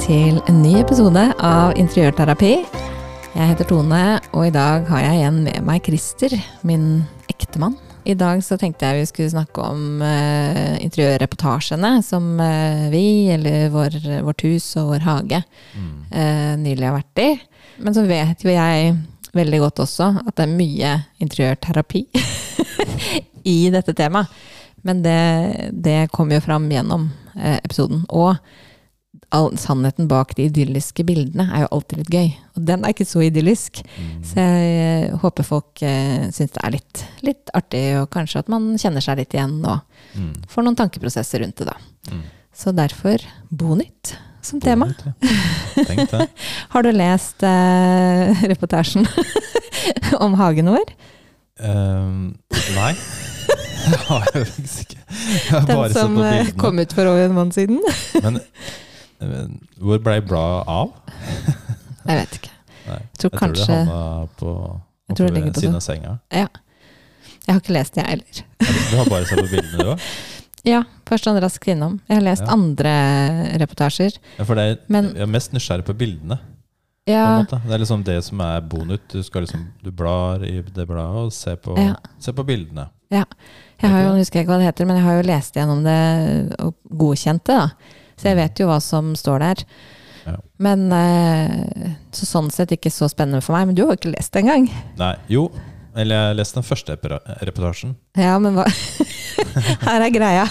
[0.00, 2.52] til en ny episode av Interiørterapi.
[3.34, 4.00] Jeg heter Tone,
[4.34, 6.34] og i dag har jeg igjen med meg Christer,
[6.66, 7.76] min ektemann.
[8.04, 13.70] I dag så tenkte jeg vi skulle snakke om uh, interiørreportasjene som uh, vi, eller
[13.74, 15.40] vår, vårt hus og vår hage,
[15.76, 17.30] uh, nylig har vært i.
[17.84, 18.98] Men så vet jo jeg
[19.34, 20.92] veldig godt også at det er mye
[21.22, 22.06] interiørterapi
[23.56, 24.42] i dette temaet.
[24.84, 28.02] Men det, det kommer jo fram gjennom episoden.
[28.12, 28.36] Og
[29.34, 32.28] all, sannheten bak de idylliske bildene er jo alltid litt gøy.
[32.54, 33.80] Og den er ikke så idyllisk.
[33.98, 34.12] Mm.
[34.26, 38.72] Så jeg håper folk eh, syns det er litt, litt, artig, og kanskje at man
[38.80, 39.82] kjenner seg litt igjen og
[40.14, 40.30] mm.
[40.50, 41.76] får noen tankeprosesser rundt det, da.
[42.12, 42.22] Mm.
[42.54, 44.90] Så derfor Bonytt som tema.
[45.74, 46.28] Tenk det.
[46.74, 49.08] Har du lest eh, reportasjen
[50.24, 50.94] om hagen vår?
[51.60, 52.34] Um,
[52.76, 52.94] nei.
[53.84, 55.02] Det har jeg faktisk ikke.
[55.50, 57.82] Jeg Den som eh, kom ut for over en måned siden?
[58.24, 58.38] Men
[59.80, 60.92] hvor ble bladet av?
[62.08, 62.52] jeg vet ikke.
[62.84, 64.52] Nei, jeg tror jeg kanskje tror det havna på,
[65.08, 66.14] på siden av senga.
[66.34, 66.46] Ja.
[67.44, 68.46] Jeg har ikke lest det, jeg heller.
[68.64, 70.06] du har bare sett på bildene, du òg?
[70.64, 71.98] Ja, først sånn raskt innom.
[72.08, 72.54] Jeg har lest ja.
[72.54, 72.92] andre
[73.60, 74.14] reportasjer.
[74.38, 76.38] Ja, for det er, men, jeg er mest nysgjerrig på bildene.
[77.04, 77.44] Ja.
[77.44, 79.04] På det er liksom det som er bonut.
[79.12, 81.98] Du, skal liksom, du blar i det bladet og ser på, ja.
[82.16, 82.86] ser på bildene.
[83.12, 83.26] Ja.
[83.82, 86.00] Jeg har jo, husker ikke hva det heter, men jeg har jo lest gjennom det
[86.64, 87.60] og godkjent det.
[87.60, 88.00] da.
[88.16, 89.64] Så jeg vet jo hva som står der.
[90.24, 90.38] Ja.
[90.64, 93.68] Men eh, så sånn sett ikke så spennende for meg.
[93.68, 94.68] Men du har jo ikke lest det engang.
[95.00, 95.48] Nei, jo.
[95.94, 96.96] Eller jeg leste den første
[97.46, 97.94] reportasjen.
[98.18, 98.66] Ja, men hva
[99.86, 100.46] Her er greia.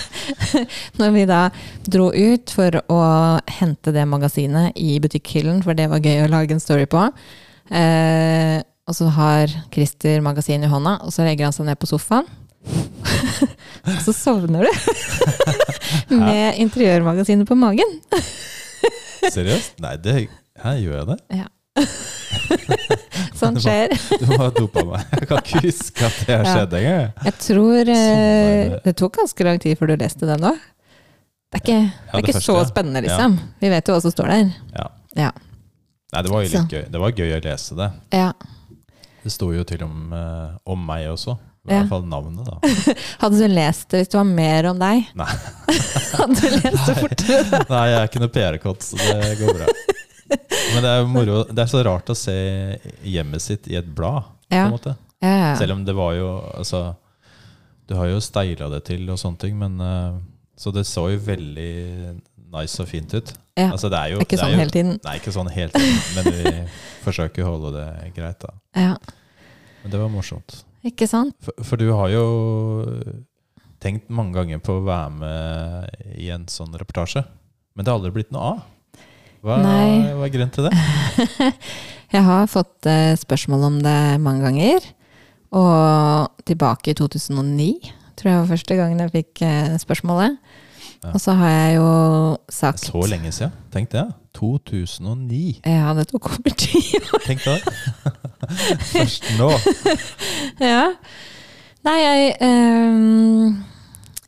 [0.99, 1.41] Når vi da
[1.83, 3.01] dro ut for å
[3.59, 7.03] hente det magasinet i butikkhyllen, for det var gøy å lage en story på.
[7.71, 11.91] Eh, og så har Christer magasinet i hånda, og så legger han seg ned på
[11.91, 12.27] sofaen.
[13.83, 15.62] og så sovner du
[16.09, 17.99] med interiørmagasinet på magen.
[19.33, 19.79] Seriøst?
[19.83, 20.15] Nei, det,
[20.63, 21.17] her gjør jeg det?
[21.41, 21.47] Ja.
[23.39, 23.93] sånn skjer.
[24.19, 25.07] Du må ha dopa meg.
[25.15, 27.07] Jeg kan ikke huske at det har skjedd engang.
[27.29, 30.61] Jeg tror sånn det tok ganske lang tid før du leste den òg.
[31.53, 33.35] Det er ikke, det er ikke første, så spennende, liksom.
[33.37, 33.49] Ja.
[33.61, 34.53] Vi vet jo hva som står der.
[34.73, 34.85] Ja.
[35.19, 35.31] ja.
[36.13, 36.63] Nei, det var jo litt så.
[36.65, 36.83] gøy.
[36.93, 37.89] Det var gøy å lese det.
[38.13, 38.29] Ja.
[39.23, 41.37] Det sto jo til og med om meg også.
[41.63, 42.57] I hvert fall navnet, da.
[43.21, 45.05] Hadde du lest det hvis det var mer om deg?
[45.15, 45.27] Nei.
[46.19, 47.61] Hadde du lest det fortere?
[47.69, 49.69] Nei, jeg er ikke noe PR-kott, så det går bra.
[50.33, 52.35] Men det er, moro, det er så rart å se
[53.07, 54.65] hjemmet sitt i et blad, ja.
[54.65, 54.95] på en måte.
[55.23, 55.53] Ja, ja.
[55.61, 56.81] Selv om det var jo Altså,
[57.87, 60.17] du har jo steila det til og sånne ting, men uh,
[60.59, 61.69] Så det så jo veldig
[62.57, 63.31] nice og fint ut.
[63.55, 64.99] Altså, det er jo, ikke det er sånn jo, hele tiden.
[65.07, 66.53] Nei, ikke sånn hele tiden, men vi
[67.05, 67.87] forsøker å holde det
[68.17, 68.51] greit, da.
[68.75, 68.93] Ja.
[69.85, 70.59] Men det var morsomt.
[70.83, 71.35] Ikke sant?
[71.43, 72.25] For, for, du har jo
[73.83, 77.23] tenkt mange ganger på å være med i en sånn reportasje,
[77.73, 78.63] men det har aldri blitt noe av.
[79.43, 80.75] Hva, hva er grunnen til det?
[82.15, 84.85] jeg har fått uh, spørsmål om det mange ganger.
[85.53, 87.73] Og tilbake i 2009
[88.17, 90.37] tror jeg var første gangen jeg fikk uh, spørsmålet.
[91.03, 91.11] Ja.
[91.11, 91.89] Og så har jeg jo
[92.47, 93.51] sagt Så lenge siden?
[93.73, 94.05] Tenk det.
[94.39, 95.59] 2009.
[95.67, 97.25] Ja, det tok over ti år.
[97.27, 97.59] Tenk det.
[98.93, 99.51] Først nå.
[100.73, 100.87] ja.
[101.83, 103.55] Nei, jeg um,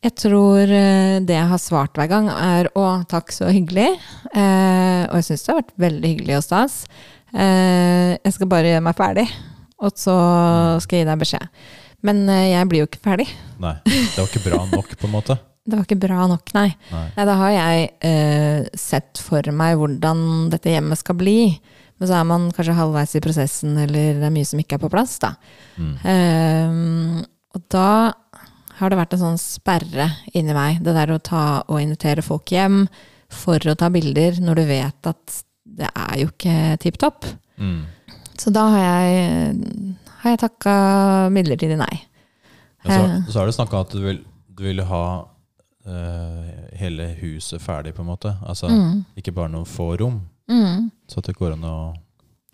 [0.03, 3.95] Jeg tror eh, det jeg har svart hver gang, er 'å, takk, så hyggelig'.
[4.35, 6.75] Uh, og jeg syns det har vært veldig hyggelig og stas.
[7.31, 9.25] Uh, jeg skal bare gjøre meg ferdig,
[9.81, 10.13] og så
[10.83, 11.65] skal jeg gi deg beskjed.
[12.05, 13.27] Men uh, jeg blir jo ikke ferdig.
[13.63, 15.39] Nei, Det var ikke bra nok, på en måte?
[15.65, 16.67] Det var ikke bra nok, nei.
[16.91, 17.05] nei.
[17.15, 20.19] nei da har jeg sett for meg hvordan
[20.53, 21.39] dette hjemmet skal bli.
[21.99, 24.83] Men så er man kanskje halvveis i prosessen, eller det er mye som ikke er
[24.83, 25.31] på plass, da.
[25.79, 25.93] Mm.
[26.03, 27.25] Um,
[27.55, 27.89] og da
[28.79, 30.81] har det vært en sånn sperre inni meg.
[30.83, 32.83] Det der å ta og invitere folk hjem
[33.31, 35.37] for å ta bilder når du vet at
[35.75, 37.27] det er jo ikke tipp topp.
[37.57, 37.85] Mm.
[38.35, 39.71] Så da har jeg,
[40.21, 40.75] har jeg takka
[41.31, 41.93] midlertidig nei.
[42.85, 43.15] Ja, så, eh.
[43.29, 44.19] så har du snakka at du vil,
[44.51, 45.05] du vil ha
[45.87, 48.35] uh, hele huset ferdig, på en måte.
[48.43, 49.05] Altså mm.
[49.21, 50.19] ikke bare noen få rom.
[50.51, 50.89] Mm.
[51.09, 51.77] Så at det går an å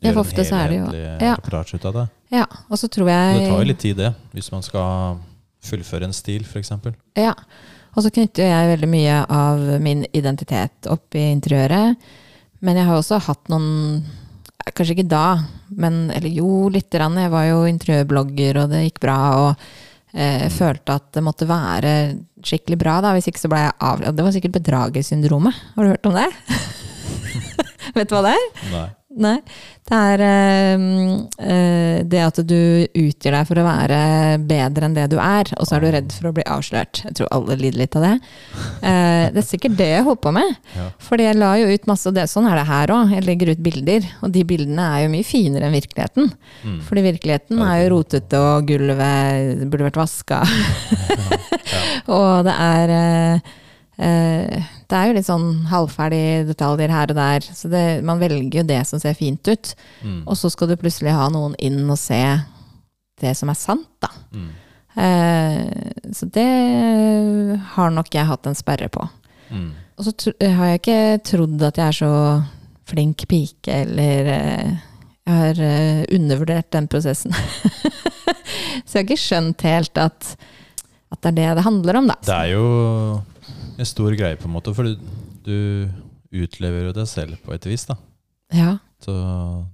[0.02, 1.36] gjøre en helhetlig ja.
[1.36, 2.08] reportasje ut av det.
[2.32, 3.38] Ja, og så tror jeg...
[3.38, 5.20] Det tar jo litt tid, det, hvis man skal
[5.62, 6.74] fullføre en stil, f.eks.
[7.20, 7.36] Ja,
[7.92, 12.02] og så knytter jeg veldig mye av min identitet opp i interiøret.
[12.62, 14.04] Men jeg har også hatt noen
[14.62, 15.42] Kanskje ikke da,
[15.74, 17.16] men eller jo, lite grann.
[17.18, 19.16] Jeg var jo interiørblogger, og det gikk bra.
[19.40, 19.64] Og
[20.14, 20.54] eh, mm.
[20.54, 21.94] følte at det måtte være
[22.46, 23.16] skikkelig bra, da.
[23.18, 24.20] Hvis ikke så ble jeg avledd.
[24.20, 25.64] Det var sikkert bedragersyndromet.
[25.74, 26.30] Har du hørt om det?
[27.98, 28.50] Vet du hva det er?
[28.72, 28.88] Nei.
[29.12, 29.38] Nei.
[29.92, 30.22] Det er
[30.80, 32.56] uh, det at du
[32.86, 33.98] utgir deg for å være
[34.48, 37.02] bedre enn det du er, og så er du redd for å bli avslørt.
[37.10, 38.14] Jeg tror alle lider litt av det.
[38.80, 40.54] Uh, det er sikkert det jeg holdt på med.
[40.78, 40.88] Ja.
[41.04, 43.12] Fordi jeg la jo ut masse det, Sånn er det her òg.
[43.18, 46.32] Jeg legger ut bilder, og de bildene er jo mye finere enn virkeligheten.
[46.64, 46.80] Mm.
[46.88, 50.40] Fordi virkeligheten er jo rotete, og gulvet burde vært vaska.
[51.12, 51.42] ja.
[51.74, 51.84] ja.
[52.16, 53.40] og det er Eh,
[54.02, 58.64] det er jo litt sånn halvferdige detaljer her og der, så det, man velger jo
[58.72, 59.74] det som ser fint ut.
[60.02, 60.24] Mm.
[60.26, 62.22] Og så skal du plutselig ha noen inn og se
[63.22, 64.10] det som er sant, da.
[64.34, 64.50] Mm.
[64.96, 66.50] Eh, så det
[67.76, 69.06] har nok jeg hatt en sperre på.
[69.52, 69.70] Mm.
[70.00, 72.14] Og så har jeg ikke trodd at jeg er så
[72.92, 74.72] flink pike, eller eh,
[75.28, 77.36] jeg har eh, undervurdert den prosessen.
[78.86, 80.34] så jeg har ikke skjønt helt at,
[81.14, 82.18] at det er det det handler om, da.
[82.26, 82.66] Det er jo
[83.78, 84.74] en stor greie, på en måte.
[84.76, 84.96] For du,
[85.46, 87.98] du utlever jo deg selv på et vis, da.
[88.52, 88.76] Ja.
[89.02, 89.14] Så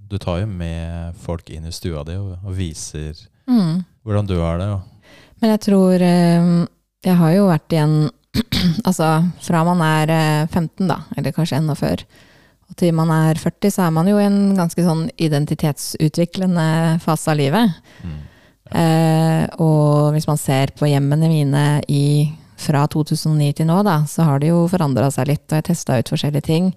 [0.07, 3.17] du tar jo med folk inn i stua di og, og viser
[3.49, 3.81] mm.
[4.07, 4.69] hvordan du har det.
[4.77, 5.09] Og.
[5.41, 6.53] Men jeg tror eh,
[7.05, 7.97] Jeg har jo vært igjen
[8.87, 9.09] Altså
[9.43, 10.13] fra man er
[10.47, 12.05] 15, eh, da, eller kanskje enda før,
[12.67, 17.31] og til man er 40, så er man jo i en ganske sånn identitetsutviklende fase
[17.31, 17.77] av livet.
[18.03, 18.17] Mm.
[18.67, 18.81] Ja.
[18.81, 24.25] Eh, og hvis man ser på hjemmene mine i fra 2009 til nå, da, så
[24.27, 26.71] har det jo forandra seg litt, og jeg testa ut forskjellige ting.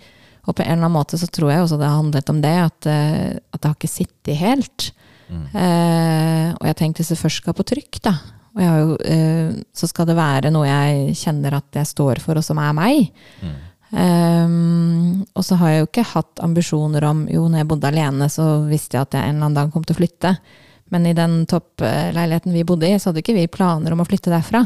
[0.49, 2.57] Og på en eller annen måte så tror jeg også det har handlet om det,
[2.65, 4.91] at, eh, at det har ikke sittet helt.
[5.31, 5.47] Mm.
[5.55, 8.15] Eh, og jeg tenkte hvis det først skal på trykk, da,
[8.59, 12.61] jo, eh, så skal det være noe jeg kjenner at jeg står for, og som
[12.63, 13.11] er meg.
[13.45, 13.59] Mm.
[13.91, 18.29] Um, og så har jeg jo ikke hatt ambisjoner om Jo, når jeg bodde alene,
[18.31, 20.35] så visste jeg at jeg en eller annen dag kom til å flytte.
[20.95, 24.31] Men i den toppleiligheten vi bodde i, så hadde ikke vi planer om å flytte
[24.31, 24.65] derfra.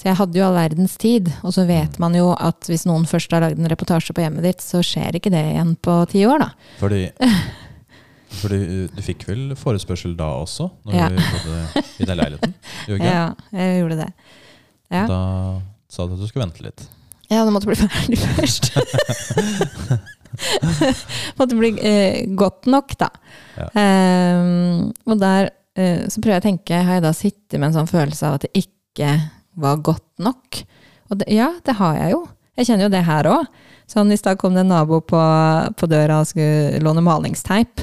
[0.00, 1.26] Så jeg hadde jo all verdens tid.
[1.44, 4.46] Og så vet man jo at hvis noen først har lagd en reportasje på hjemmet
[4.48, 6.46] ditt, så skjer ikke det igjen på ti år, da.
[6.80, 7.02] Fordi,
[8.40, 8.60] fordi
[8.96, 11.08] du fikk vel forespørsel da også, når ja.
[11.12, 12.54] du bodde i den leiligheten?
[13.10, 14.06] Ja, jeg gjorde det.
[14.88, 15.02] Ja.
[15.10, 15.18] Da
[15.92, 16.86] sa du at du skulle vente litt.
[17.28, 18.70] Ja, det måtte bli ferdig først.
[21.36, 23.10] måtte bli eh, godt nok, da.
[23.60, 23.68] Ja.
[23.76, 27.76] Um, og der uh, så prøver jeg å tenke, har jeg da sittet med en
[27.82, 29.12] sånn følelse av at det ikke
[29.58, 30.62] var godt nok.
[31.10, 32.22] Og det, ja, det har jeg jo.
[32.58, 33.46] Jeg kjenner jo det her òg.
[33.90, 35.20] Sånn, I stad kom det en nabo på,
[35.78, 37.82] på, døra og skulle låne malingsteip.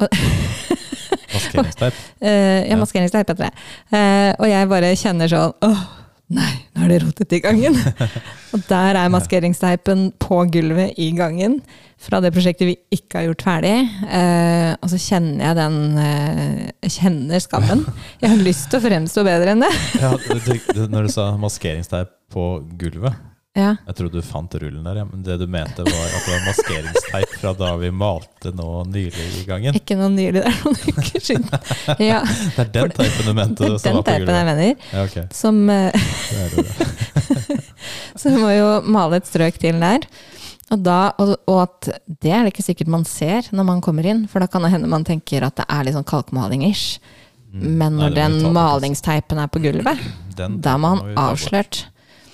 [0.00, 1.98] maskeringsteip?
[2.24, 3.52] uh, ja, maskeringsteip heter det.
[3.92, 5.84] Uh, og jeg bare kjenner sånn åh,
[6.32, 7.76] nei, nå er det rotet i gangen.
[8.54, 11.58] og der er maskeringsteipen på gulvet i gangen
[12.04, 13.74] fra det prosjektet vi ikke har gjort ferdig.
[14.08, 17.84] Eh, og så kjenner jeg den eh, kjenner skammen.
[18.22, 19.72] Jeg har lyst til å fremstå bedre enn det.
[20.00, 22.48] ja, du, når du sa maskeringsteip på
[22.80, 23.76] gulvet ja.
[23.86, 25.04] Jeg trodde du fant rullen der, ja.
[25.06, 29.28] men det du mente var at det var maskeringsteip fra da vi malte nå nylig
[29.38, 29.78] i gangen?
[29.78, 31.46] Ikke noe nylig, det er noen uker siden.
[32.02, 32.24] Ja.
[32.26, 33.68] det er den teipen du mente?
[33.70, 34.88] Det er den teipen jeg mener.
[34.90, 35.28] Ja, okay.
[35.30, 35.94] Som uh,
[38.18, 40.08] Så vi må jo male et strøk til der.
[40.72, 41.92] Og, da, og, og, at
[42.24, 44.72] det er det ikke sikkert man ser når man kommer inn, for da kan det
[44.74, 46.98] hende man tenker at det er litt sånn kalkmaling-ish.
[47.54, 47.66] Mm.
[47.78, 50.00] Men når Nei, den malingsteipen er på gulvet,
[50.34, 51.84] den, da må han avslørt.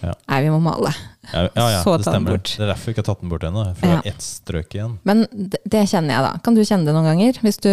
[0.00, 0.14] Ja.
[0.32, 0.92] Nei, vi må male.
[1.30, 2.40] Ja, ja, ja det stemmer.
[2.40, 3.64] Det er derfor vi ikke har tatt den bort ennå.
[3.78, 4.98] For det er ett strøk igjen.
[5.08, 6.42] Men det, det, kjenner jeg, da.
[6.44, 7.40] Kan du kjenne det noen ganger?
[7.44, 7.72] Hvis, du,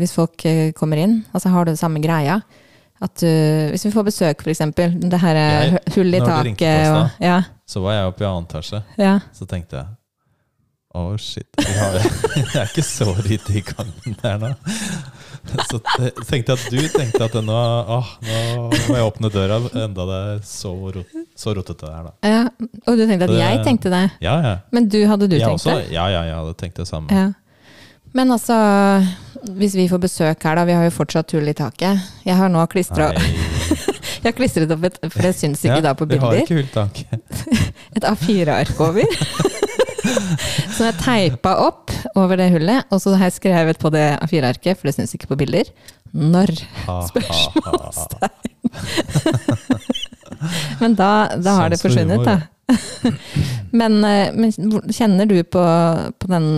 [0.00, 2.40] hvis folk eh, kommer inn, altså har du det samme greia?
[2.98, 3.30] At du,
[3.70, 4.64] hvis vi får besøk, f.eks.
[4.74, 7.38] Det her hullet hull i taket og, ja.
[7.68, 8.82] Så var jeg oppe i annen etasje.
[8.98, 9.18] Ja.
[9.36, 9.97] Så tenkte jeg
[10.88, 11.48] å, oh, shit.
[11.60, 12.12] Jeg,
[12.54, 14.52] jeg er ikke så lite i gangen der nå.
[15.68, 15.80] Så
[16.28, 18.38] tenkte jeg at du tenkte at nå, ah, nå
[18.70, 22.14] må jeg åpne døra, enda det er så, rot, så rotete der, da.
[22.24, 22.40] Ja,
[22.86, 24.04] og du tenkte at det, jeg tenkte det?
[24.24, 24.54] Ja, ja.
[24.72, 25.92] Men du, hadde du tenkt også, det?
[25.92, 27.12] Ja, ja, jeg hadde tenkt det samme.
[27.12, 27.28] Ja.
[28.16, 28.56] Men altså,
[29.60, 30.64] hvis vi får besøk her, da.
[30.64, 32.00] Vi har jo fortsatt hull i taket.
[32.24, 33.12] Jeg har nå klistra
[34.18, 36.32] Jeg har klistret opp et, for det syns ikke ja, da på bilder.
[36.32, 37.04] Vi har ikke hulltak.
[37.96, 39.06] et A4-ark over.
[40.76, 44.78] som jeg teipa opp over det hullet, og så har jeg skrevet på det A4-arket,
[44.78, 45.70] for det syns ikke på bilder.
[46.12, 46.54] Når?
[47.08, 48.54] Spørsmålstegn.
[50.82, 52.38] men da, da har det forsvunnet, da.
[53.80, 54.52] men, eh, men,
[54.92, 55.62] kjenner du på,
[56.20, 56.48] på den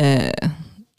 [0.00, 0.48] uh,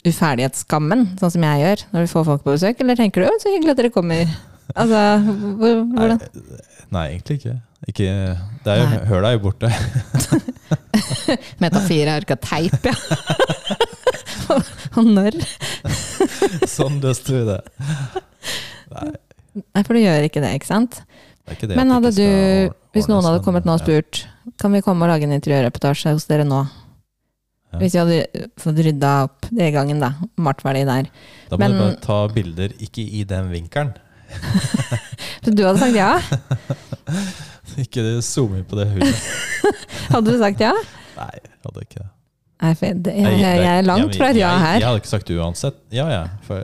[0.06, 2.82] uferdighetsskammen, sånn som jeg gjør når vi får folk på besøk?
[2.82, 4.32] Eller tenker du så hyggelig at dere kommer?
[4.72, 5.02] Altså,
[5.60, 6.18] hvordan?
[6.22, 7.58] Nei, nei, egentlig ikke.
[7.90, 8.08] Ikke
[8.62, 9.70] det er jo, Høla er jo borte.
[11.62, 12.94] Metafire er ikke teip, ja.
[15.00, 15.38] Og når?
[16.76, 17.58] sånn løste vi det.
[18.92, 19.08] Nei.
[19.62, 21.00] Nei, for du gjør ikke det, ikke sant?
[21.42, 22.26] Det ikke det Men hadde du,
[22.94, 24.22] hvis noen hadde kommet nå og spurt
[24.62, 26.62] Kan vi komme og lage en interiørreportasje hos dere nå?
[27.72, 27.80] Ja.
[27.80, 30.12] Hvis vi hadde fått rydda opp det gangen, da.
[30.44, 31.08] Malt ferdig der.
[31.50, 33.94] Da må Men- du bare ta bilder, ikke i den vinkelen.
[35.44, 36.12] Så du hadde sagt ja?
[37.80, 39.22] Ikke zoom inn på det huset.
[40.12, 40.72] Hadde du sagt ja?
[41.16, 42.08] Nei, jeg hadde ikke det.
[42.62, 42.72] Nei,
[43.04, 44.78] det, jeg, jeg er langt fra et ja her.
[44.80, 45.78] Jeg hadde ikke sagt uansett.
[45.94, 46.22] Ja, ja.
[46.46, 46.62] For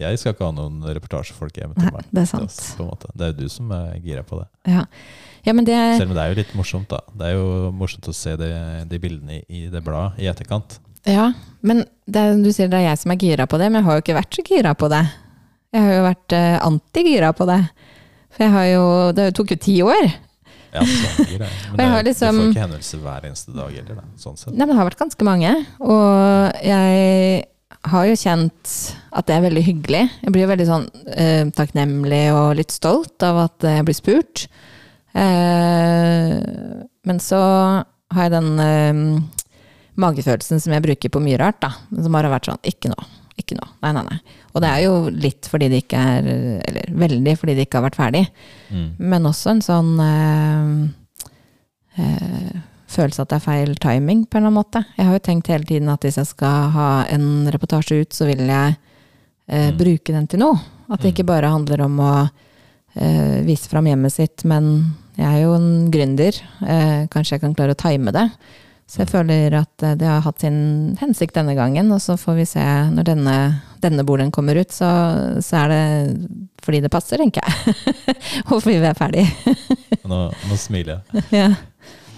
[0.00, 2.06] jeg skal ikke ha noen reportasjefolk hjemme til meg.
[2.12, 2.58] det er sant.
[2.80, 3.08] måte.
[3.16, 4.46] Det er jo du som er gira på det.
[4.70, 4.84] Ja,
[5.46, 7.00] ja men det Selv om det er jo litt morsomt, da.
[7.16, 8.50] Det er jo morsomt å se de,
[8.90, 10.78] de bildene i, det bladet i etterkant.
[11.08, 11.30] Ja,
[11.64, 13.88] men det, er- du sier det er jeg som er gira på det, men jeg
[13.88, 15.02] har jo ikke vært så gira på det.
[15.74, 17.60] Jeg har jo vært eh, anti-gira på det.
[18.30, 18.84] For jeg har jo
[19.18, 20.10] Det tok jo ti år.
[20.72, 24.02] Ja, sånn Men jeg liksom- du får ikke hendelser hver eneste dag heller.
[24.16, 24.36] Sånn.
[24.54, 25.54] Nei, men det har vært ganske mange.
[25.80, 27.46] Og jeg
[27.90, 28.74] har jo kjent
[29.12, 30.02] at det er veldig hyggelig.
[30.22, 34.46] Jeg blir jo veldig sånn eh, takknemlig og litt stolt av at jeg blir spurt.
[35.14, 36.34] Eh,
[37.04, 37.40] men så
[38.12, 39.22] har jeg den eh,
[40.00, 41.72] magefølelsen som jeg bruker på mye rart, da.
[41.96, 43.00] Som bare har vært sånn ikke nå,
[43.42, 43.66] ikke nå.
[43.84, 44.18] Nei, nei, nei.
[44.54, 47.86] Og det er jo litt fordi det ikke er Eller veldig fordi det ikke har
[47.88, 48.24] vært ferdig.
[48.70, 48.88] Mm.
[49.12, 50.70] Men også en sånn øh,
[51.98, 52.52] øh,
[52.90, 54.84] følelse at det er feil timing, på en eller annen måte.
[54.98, 58.26] Jeg har jo tenkt hele tiden at hvis jeg skal ha en reportasje ut, så
[58.30, 59.76] vil jeg øh, Mm.
[59.78, 60.58] bruke den til noe.
[60.90, 62.14] At det ikke bare handler om å
[63.46, 66.34] vise fram hjemmet sitt, men jeg er jo en gründer.
[67.10, 68.24] Kanskje jeg kan klare å time det.
[68.90, 72.40] Så jeg føler at eh, det har hatt sin hensikt denne gangen, og så får
[72.40, 73.36] vi se når denne,
[73.84, 74.88] denne boligen kommer ut, så,
[75.44, 75.82] så er det
[76.60, 77.74] fordi det passer, tenker jeg.
[78.50, 79.26] og fordi vi er ferdig.
[80.10, 81.24] Nå, nå smiler jeg.
[81.40, 81.50] ja.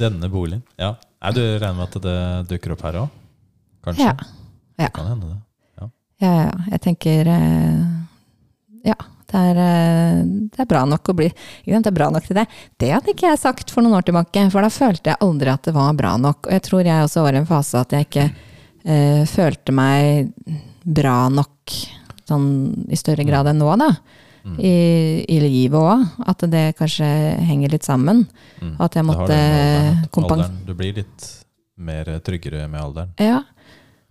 [0.00, 0.64] Denne boligen.
[0.81, 0.95] Ja.
[1.23, 2.21] Er du regner med at det
[2.55, 3.19] dukker opp her òg?
[3.85, 4.09] Kanskje?
[4.09, 4.14] Ja.
[4.81, 4.88] Ja.
[4.88, 5.38] Det kan hende, det.
[5.79, 5.88] Ja,
[6.25, 6.52] ja, ja.
[6.73, 7.83] Jeg tenker eh,
[8.88, 8.97] Ja,
[9.33, 10.23] det er, eh,
[10.53, 11.29] det er bra nok å bli
[11.65, 12.47] Det er bra nok til det.
[12.79, 15.62] Det hadde ikke jeg sagt for noen år tilbake, for da følte jeg aldri at
[15.65, 16.47] det var bra nok.
[16.47, 18.27] Og jeg tror jeg også var i en fase at jeg ikke
[18.85, 20.35] eh, følte meg
[20.85, 21.77] bra nok
[22.29, 22.51] sånn
[22.93, 23.89] i større grad enn nå, da.
[24.43, 24.57] Mm.
[24.59, 24.75] I,
[25.31, 26.05] I livet òg.
[26.29, 27.07] At det kanskje
[27.47, 28.27] henger litt sammen.
[28.61, 28.75] Mm.
[28.83, 31.29] At jeg måtte det med alderen, at kompens- alderen, Du blir litt
[31.83, 33.15] mer tryggere med alderen.
[33.23, 33.41] Ja.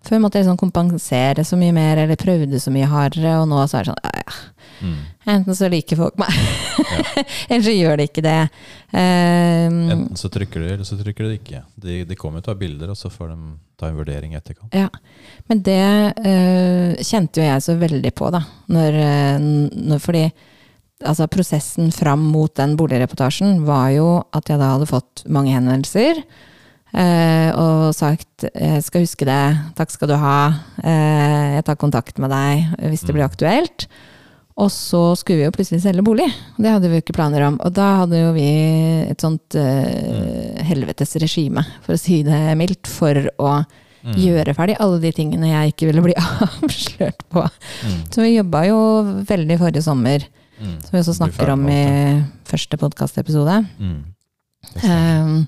[0.01, 3.61] Før måtte jeg liksom kompensere så mye mer, eller prøvde så mye hardere, og nå
[3.69, 4.39] så er det sånn ja, ja.
[4.81, 5.01] Mm.
[5.29, 6.31] Enten så liker folk meg,
[7.51, 8.37] eller så gjør de ikke det.
[8.89, 11.61] Um, Enten så trykker de, eller så trykker de ikke.
[11.83, 14.39] De, de kommer til å ta bilder, og så får de ta en vurdering i
[14.39, 14.73] etterkant.
[14.73, 14.89] ja.
[15.51, 15.81] Men det
[16.17, 18.41] uh, kjente jo jeg så veldig på, da.
[18.73, 19.45] Når, eh,
[19.91, 20.23] når, fordi
[21.05, 26.23] altså, prosessen fram mot den boligreportasjen var jo at jeg da hadde fått mange henvendelser.
[26.93, 32.17] Eh, og sagt 'jeg skal huske det, takk skal du ha', eh, jeg tar kontakt
[32.19, 33.87] med deg hvis det blir aktuelt.
[34.57, 36.27] Og så skulle vi jo plutselig selge bolig.
[36.59, 37.57] Det hadde vi jo ikke planer om.
[37.63, 42.85] Og da hadde jo vi et sånt eh, helvetes regime, for å si det mildt,
[42.87, 43.65] for å
[44.03, 44.15] Mm.
[44.17, 47.43] gjøre ferdig alle de tingene jeg ikke ville bli avslørt på.
[47.85, 47.99] Mm.
[48.09, 48.77] Så vi jobba jo
[49.29, 50.25] veldig forrige sommer,
[50.59, 50.81] Mm.
[50.81, 53.65] som vi også snakker om i første podkastepisode.
[53.79, 54.03] Mm.
[54.83, 55.47] Um,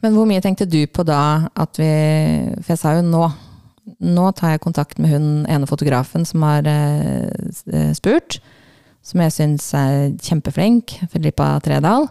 [0.00, 1.90] men hvor mye tenkte du på da at vi
[2.60, 3.26] For jeg sa jo nå.
[4.00, 7.28] Nå tar jeg kontakt med hun ene fotografen som har eh,
[7.72, 8.38] eh, spurt.
[9.04, 10.94] Som jeg syns er kjempeflink.
[11.12, 12.08] Filippa Tredal.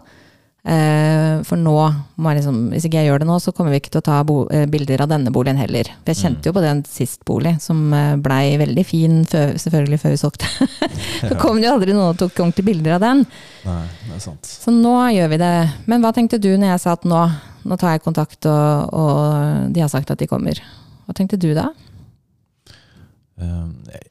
[0.60, 1.72] Eh, for nå
[2.20, 4.04] må jeg liksom Hvis ikke jeg gjør det nå, så kommer vi ikke til å
[4.04, 4.18] ta
[4.52, 5.88] eh, bilder av denne boligen heller.
[6.02, 10.00] For jeg kjente jo på den sist bolig, som eh, blei veldig fin, før, selvfølgelig
[10.02, 10.50] før vi solgte.
[11.30, 13.24] så kom det jo aldri noen og tok ordentlige bilder av den.
[13.64, 14.52] Nei, det er sant.
[14.66, 15.54] Så nå gjør vi det.
[15.88, 17.22] Men hva tenkte du når jeg sa at nå,
[17.64, 20.60] nå tar jeg kontakt, og, og de har sagt at de kommer?
[21.06, 21.70] Hva tenkte du da?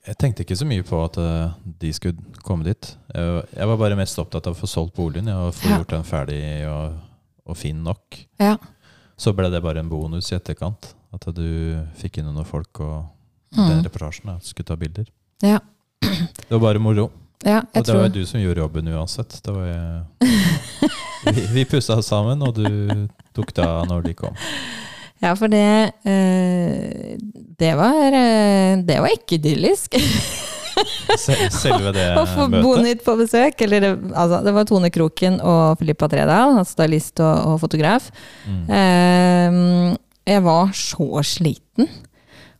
[0.09, 1.51] Jeg, tenkte ikke så mye på at eh,
[1.83, 2.89] de skulle komme dit.
[3.13, 5.77] Jeg, var bare mest opptatt av å få solgt boligen og få Ja.
[5.81, 6.97] gjort den ferdig og,
[7.45, 8.17] og fin nok.
[8.41, 8.55] Ja.
[9.19, 10.93] Så ble det bare en bonus i etterkant.
[11.13, 11.45] At du
[12.01, 13.05] fikk inn noen folk og
[13.49, 13.65] Mm.
[13.65, 15.07] den reportasjen da, skulle ta bilder.
[15.41, 15.57] Ja.
[16.05, 17.07] Det var bare moro.
[17.43, 19.39] ja Og det det var jo du som gjorde jobben uansett.
[19.41, 20.03] Det var jeg,
[21.33, 24.35] vi, vi pussa sammen, og du tok av når de kom.
[25.19, 27.17] Ja, for det eh,
[27.59, 29.97] Det var eh, Det var ikke idyllisk.
[31.19, 32.63] Selve det Å få møtet.
[32.63, 33.63] Bonit på besøk.
[33.65, 38.07] Eller det, altså, det var Tone Kroken og Filippa Tredal, stylist og, og fotograf.
[38.47, 38.61] Mm.
[38.77, 39.97] Eh,
[40.29, 41.89] jeg var så sliten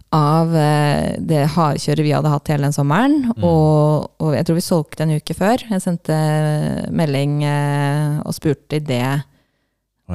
[0.10, 3.20] av det hardkjøret vi hadde hatt hele den sommeren.
[3.30, 3.44] Mm.
[3.46, 5.62] Og, og jeg tror vi solgte en uke før.
[5.70, 6.18] Jeg sendte
[6.89, 7.44] melding
[8.25, 9.20] og spurte idet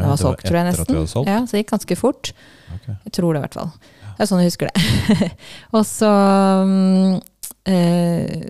[0.02, 1.26] Det var solgt, tror jeg nesten.
[1.28, 2.32] Ja, så det gikk ganske fort.
[2.74, 2.94] Okay.
[3.04, 3.70] Jeg tror det, i hvert fall.
[4.14, 5.30] Det er sånn jeg husker det.
[5.78, 6.10] og så
[7.66, 8.40] eh,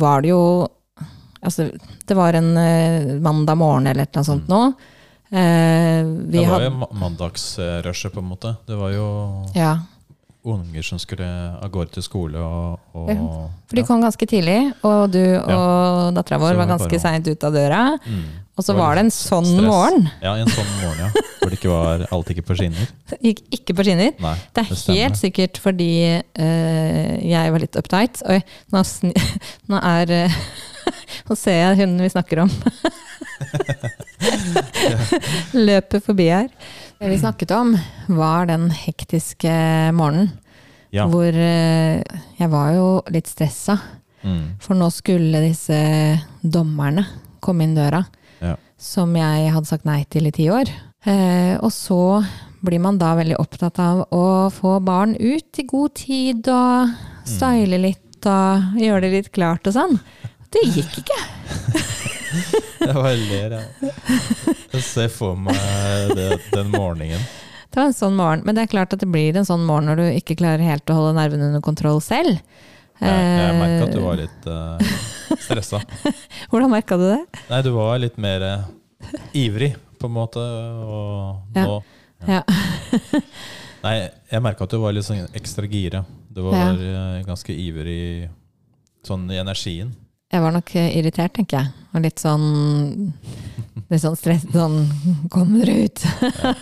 [0.00, 0.42] var det jo
[1.38, 1.68] Altså,
[2.08, 4.50] det var en eh, mandag morgen eller et eller annet sånt Mm.
[4.50, 4.72] nå.
[5.30, 8.56] Eh, vi Det var jo ma- mandagsrushet, på en måte.
[8.66, 9.76] Det var jo Ja,
[10.44, 11.24] unger som skulle
[11.62, 16.38] av gårde til skole og, og for de kom ganske tidlig, og du og dattera
[16.40, 17.98] vår var ganske bare seint ut av døra.
[18.06, 18.24] Mm.
[18.58, 19.66] Og så var det en sånn stress.
[19.70, 20.08] morgen.
[20.18, 21.26] Ja, en sånn morgen, ja.
[21.38, 22.88] Hvor det ikke var alt ikke på skinner.
[23.28, 24.16] Gikk ikke på skinner.
[24.18, 28.18] Nei, Det er det helt sikkert fordi uh, jeg var litt uptight.
[28.26, 28.40] Oi,
[28.74, 28.82] nå,
[29.70, 30.40] nå er uh,
[31.28, 32.50] Nå ser jeg hunden vi snakker om.
[35.68, 36.48] Løper forbi her.
[36.98, 37.74] Det vi snakket om,
[38.16, 39.52] var den hektiske
[39.94, 40.32] morgenen.
[40.90, 41.04] Ja.
[41.06, 42.02] Hvor uh,
[42.40, 43.78] jeg var jo litt stressa.
[44.24, 44.58] Mm.
[44.64, 45.78] For nå skulle disse
[46.42, 47.06] dommerne
[47.44, 48.02] komme inn døra.
[48.78, 50.70] Som jeg hadde sagt nei til i ti år.
[51.08, 52.22] Eh, og så
[52.64, 56.94] blir man da veldig opptatt av å få barn ut i god tid og
[57.28, 59.98] style litt og gjøre det litt klart og sånn.
[60.50, 61.18] Det gikk ikke.
[62.78, 63.92] Jeg bare ler, jeg.
[64.72, 67.22] Jeg ser for meg det, den morgenen.
[67.68, 68.44] Det var en sånn morgen.
[68.46, 70.88] Men det er klart at det blir en sånn morgen når du ikke klarer helt
[70.92, 72.38] å holde nervene under kontroll selv.
[72.98, 75.80] Jeg, jeg merka at du Eh, var litt uh, stressa.
[76.50, 77.20] Hvordan merka du det?
[77.50, 78.66] Nei, du var litt mer uh,
[79.36, 80.42] ivrig, på en måte.
[80.42, 81.64] Og Ja.
[81.66, 81.78] nå
[82.26, 82.42] Ja.
[83.84, 83.94] Nei,
[84.32, 86.02] jeg merka at du var litt sånn ekstra gira.
[86.34, 88.28] Du var uh, ganske ivrig
[89.06, 89.94] sånn i energien.
[90.28, 91.70] Jeg var nok eh, irritert, tenker jeg.
[91.96, 92.42] Og litt sånn
[93.88, 94.82] Litt sånn stress Sånn
[95.32, 96.02] Kommer dere ut?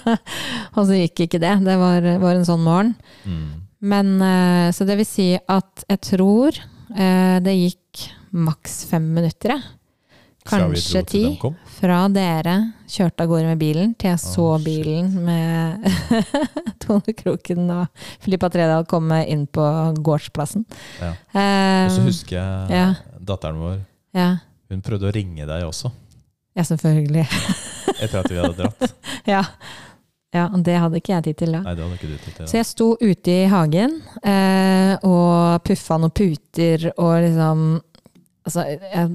[0.77, 1.51] og så gikk ikke det.
[1.67, 2.93] Det var, var en sånn morgen.
[3.27, 3.66] Mm.
[3.87, 6.59] Men eh, Så det vil si at jeg tror
[6.97, 9.63] eh, det gikk maks fem minutter, jeg.
[10.47, 11.21] Kanskje ti.
[11.81, 12.53] Fra dere
[12.87, 15.87] kjørte av gårde med bilen, til jeg så oh, bilen med
[16.85, 19.65] Tone Kroken og Filippa Tredal komme inn på
[20.07, 20.63] gårdsplassen.
[21.01, 21.11] Ja.
[21.35, 22.87] Eh, Og så husker jeg ja.
[23.27, 23.81] datteren vår.
[24.17, 24.29] ja.
[24.71, 25.93] Hun prøvde å ringe deg også,
[26.59, 27.23] ja, selvfølgelig.
[28.03, 28.95] etter at vi hadde dratt.
[29.31, 29.45] Ja.
[30.37, 31.63] Ja, og det hadde ikke jeg tid til da.
[31.65, 32.49] Nei, det hadde ikke du tid til.
[32.51, 37.69] Så jeg sto ute i hagen eh, og puffa noen puter og liksom
[38.47, 39.09] Altså, jeg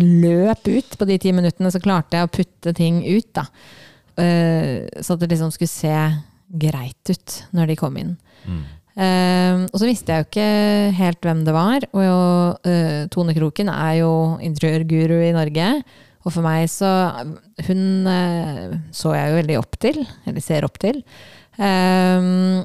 [0.00, 3.42] løp ut på de ti minuttene, så klarte jeg å putte ting ut, da.
[4.16, 5.96] Eh, så at det liksom skulle se
[6.48, 8.14] greit ut når de kom inn.
[8.48, 8.62] Mm.
[9.00, 10.48] Eh, og så visste jeg jo ikke
[10.98, 11.86] helt hvem det var.
[11.92, 12.20] Og jo,
[12.72, 14.12] eh, Tone Kroken er jo
[14.44, 15.68] interiørguru i Norge.
[16.20, 16.88] Og for meg så
[17.66, 21.02] Hun eh, så jeg jo veldig opp til, eller ser opp til.
[21.60, 22.60] Um,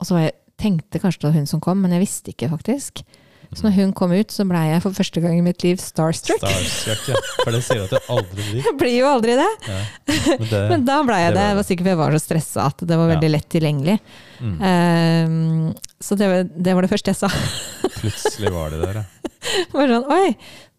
[0.00, 3.02] og så jeg, tenkte kanskje det var hun som kom, men jeg visste ikke, faktisk.
[3.54, 6.40] Så når hun kom ut, så blei jeg for første gang i mitt liv starstruck.
[6.42, 7.20] Starstruck, ja.
[7.42, 8.62] For det sier du at du aldri blir.
[8.66, 9.48] Jeg blir jo aldri det.
[9.68, 9.76] Ja.
[10.40, 11.42] Men det, Men da blei jeg det det.
[11.42, 13.96] var Jeg var sikkert fordi jeg var så stressa at det var veldig lett tilgjengelig.
[14.40, 17.30] mm, Um, så det var, det var det første jeg sa.
[18.00, 19.04] plutselig var de der, ja.
[19.74, 20.34] Bare sånn, Oi,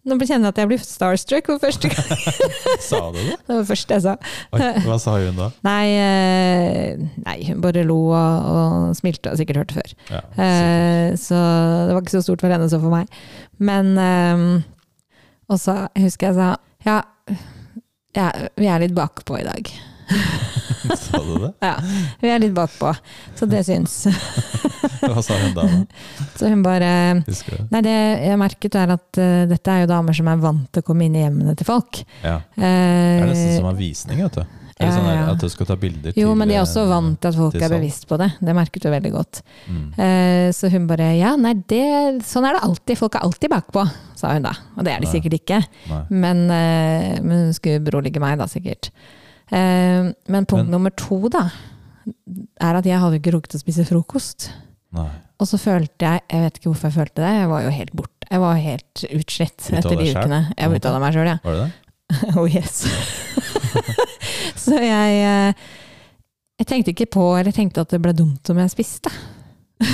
[0.06, 2.12] nå kjenner jeg at jeg blir starstruck for første gang.
[2.90, 3.38] Sa du det?
[3.42, 4.14] Det var det første jeg sa.
[4.54, 5.48] Oi, hva sa hun da?
[5.66, 9.96] Nei, eh, nei hun bare lo og, og smilte og sikkert hørte før.
[10.12, 11.24] Ja, sikkert.
[11.26, 11.42] så
[11.90, 13.10] det var ikke så stort for henne som for meg.
[13.58, 14.46] Men eh,
[15.50, 16.54] Og så husker jeg sa
[16.86, 17.00] ja,
[18.16, 18.30] ja,
[18.62, 19.70] vi er litt bakpå i dag.
[21.02, 21.54] Sa du det?
[21.66, 21.76] Ja,
[22.22, 22.92] vi er litt bakpå,
[23.36, 24.04] så det syns.
[25.14, 25.64] Hva sa hun da?
[25.68, 25.80] da?
[26.40, 26.92] Så hun bare?
[27.72, 30.84] Nei, det jeg merket er at uh, dette er jo damer som er vant til
[30.84, 32.04] å komme inn i hjemmene til folk.
[32.24, 32.38] Ja.
[32.56, 34.62] Eh, Det er nesten som en visning, vet du.
[34.76, 36.90] Ja, sånn der at du skal ta bilder til jo, men de er også eh,
[36.92, 38.26] vant til at folk er bevisst på det.
[38.44, 39.40] Det merket du veldig godt.
[39.72, 39.86] Mm.
[39.96, 41.80] Uh, så hun bare ja, nei, det,
[42.28, 43.00] sånn er det alltid.
[43.00, 43.86] Folk er alltid bakpå,
[44.20, 44.52] sa hun da.
[44.76, 45.14] Og det er de Nei.
[45.16, 45.62] sikkert ikke.
[46.12, 48.92] Men, uh, men hun skulle berolige meg, da, sikkert.
[49.48, 51.46] Uh, men punkt Men- nummer to, da,
[52.60, 54.50] er at jeg hadde ikke rukket å spise frokost.
[54.96, 55.10] Nei.
[55.44, 57.92] Og så følte jeg, jeg vet ikke hvorfor jeg følte det, jeg var jo helt
[58.00, 58.12] borte.
[58.32, 60.40] Jeg var helt utslitt Ute etter de ukene.
[60.58, 61.38] Jeg var ute av meg sjøl, ja.
[61.44, 61.72] Var det det?
[62.40, 62.86] Oh yes.
[64.64, 65.66] så jeg eh,
[66.62, 69.12] Jeg tenkte ikke på, eller tenkte at det ble dumt om jeg spiste.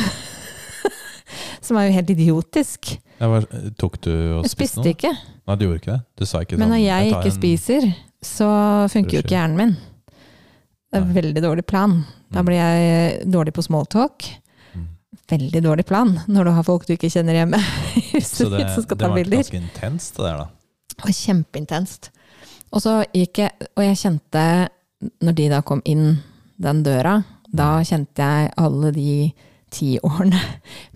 [1.61, 2.95] Som er jo helt idiotisk.
[3.21, 3.45] Var,
[3.79, 4.93] tok du og Jeg spiste noe?
[4.95, 5.11] ikke.
[5.47, 6.01] Nei, du gjorde ikke det?
[6.19, 7.87] Du sa ikke Men sånn når jeg jeg ikke en- spiser,
[8.25, 8.47] så
[8.91, 9.73] funker jo ikke hjernen min.
[10.91, 11.93] Det er en veldig dårlig plan.
[12.31, 12.45] Da Mm.
[12.45, 14.27] blir jeg dårlig på smalltalk.
[15.31, 17.59] Veldig dårlig plan når du har folk du ikke kjenner hjemme
[17.99, 19.37] i huset det, ditt som skal ta det var bilder.
[19.45, 20.47] ganske intenst, det der, da.
[20.91, 22.09] Det var kjempeintenst.
[22.71, 24.43] Og så gikk jeg, og jeg kjente,
[25.23, 26.05] når de da kom inn
[26.61, 27.15] den døra,
[27.51, 29.13] da kjente jeg alle de
[29.71, 30.39] ti årene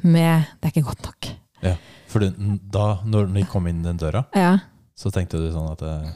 [0.04, 1.30] med Det er ikke godt nok.
[1.64, 1.74] Ja,
[2.12, 2.24] For
[2.76, 4.58] da når de kom inn den døra, Ja,
[4.96, 6.12] så tenkte du sånn at eh,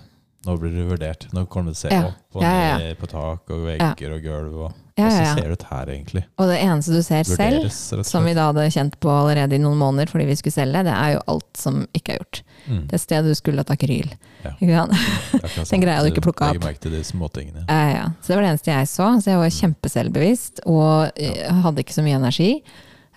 [0.47, 1.28] nå blir du vurdert.
[1.36, 2.06] Nå kommer du se Ja.
[2.08, 2.78] opp og Ja, ja, ja.
[2.78, 4.54] ned på tak og vegger og gulv.
[4.65, 5.36] Og, Ja, Og så ja, ja.
[5.36, 6.23] ser det ut her, egentlig.
[6.38, 9.58] Og det eneste du ser Vurderes, selv, som vi da hadde kjent på allerede i
[9.63, 12.41] noen måneder fordi vi skulle selge, det er jo alt som ikke er gjort.
[12.67, 12.82] Mm.
[12.89, 14.12] Det stedet du skulle hatt akryl.
[14.43, 14.52] Ja.
[14.60, 16.60] Det akkurat Den sånn greia du ikke plukka opp.
[16.67, 17.63] Legger de småtingene.
[17.63, 18.04] tingene ja.
[18.19, 19.08] Så det var det eneste jeg så.
[19.23, 22.52] Så jeg var kjempeselvbevisst og eh, hadde ikke så mye energi.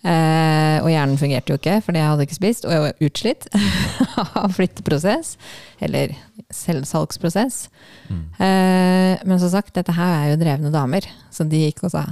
[0.03, 2.67] Eh, og hjernen fungerte jo ikke, fordi jeg hadde ikke spist.
[2.67, 3.47] Og jeg var utslitt
[4.43, 5.37] av flytteprosess.
[5.83, 6.17] Eller
[6.53, 7.63] selvsalgsprosess.
[8.09, 8.25] Mm.
[8.35, 11.07] Eh, men som sagt, dette her er jo drevne damer.
[11.31, 12.07] Så de gikk og sa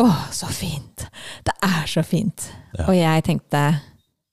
[0.00, 1.04] Å, så fint!
[1.44, 2.48] Det er så fint!
[2.78, 2.86] Ja.
[2.86, 3.64] Og jeg tenkte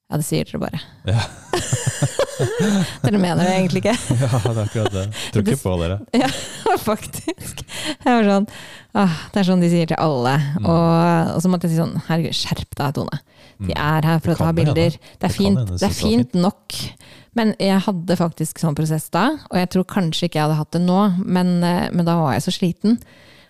[0.07, 0.79] Ja, det sier dere bare.
[1.09, 1.19] Ja.
[3.01, 3.93] Dere mener det egentlig ikke.
[4.21, 5.03] ja, det er akkurat det.
[5.33, 5.97] Tror ikke på dere.
[6.21, 7.63] Ja, faktisk.
[8.05, 8.45] Jeg var sånn,
[9.01, 10.35] ah, det er sånn de sier til alle.
[10.59, 10.67] Mm.
[10.69, 13.19] Og, og så måtte jeg si sånn, herregud, skjerp deg, Tone.
[13.57, 13.71] De Mm.
[13.73, 14.91] er her for Det å ta bilder.
[14.93, 16.75] Det Det er fint, det det er fint, fint nok.
[17.37, 20.71] Men jeg hadde faktisk sånn prosess da, og jeg tror kanskje ikke jeg hadde hatt
[20.77, 22.99] det nå, men, eh, men da var jeg så sliten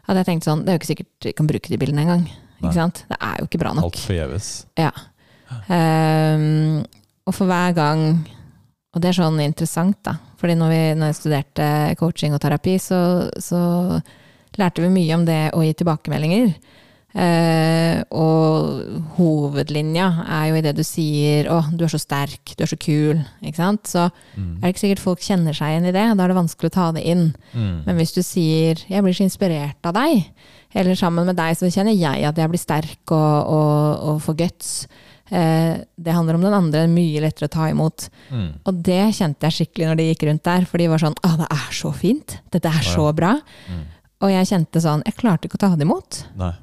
[0.08, 2.24] at jeg tenkte sånn, det er jo ikke sikkert vi kan bruke de bildene engang.
[2.64, 3.04] Ikke sant?
[3.12, 3.90] Det er jo ikke bra nok.
[3.92, 4.50] Alt forgjeves.
[4.80, 4.92] Ja.
[5.70, 6.86] Ehm,
[7.28, 8.28] og for hver gang
[8.96, 10.16] Og det er sånn interessant, da.
[10.40, 13.60] Fordi når, vi, når jeg studerte coaching og terapi, så, så
[14.58, 16.56] lærte vi mye om det å gi tilbakemeldinger.
[17.18, 22.56] Uh, og hovedlinja er jo i det du sier 'Å, du er så sterk.
[22.58, 23.24] Du er så kul'.
[23.44, 23.84] Ikke sant?
[23.88, 24.58] Så Mm.
[24.58, 26.18] er det ikke sikkert folk kjenner seg igjen i det.
[26.18, 27.36] Da er det vanskelig å ta det inn.
[27.54, 27.86] Mm.
[27.86, 30.26] Men hvis du sier 'jeg blir så inspirert av deg',
[30.76, 34.38] eller sammen med deg så kjenner jeg at jeg blir sterk og, og, og får
[34.38, 34.88] guts.
[35.32, 38.08] Eh, det handler om den andre, mye lettere å ta imot.
[38.32, 38.48] Mm.
[38.66, 41.38] Og det kjente jeg skikkelig når de gikk rundt der, for de var sånn 'Å,
[41.42, 42.38] det er så fint!
[42.52, 42.96] Dette er Ja.
[42.96, 43.84] så bra!' Mm.
[44.22, 46.24] Og jeg kjente sånn Jeg klarte ikke å ta det imot.
[46.38, 46.54] Nei.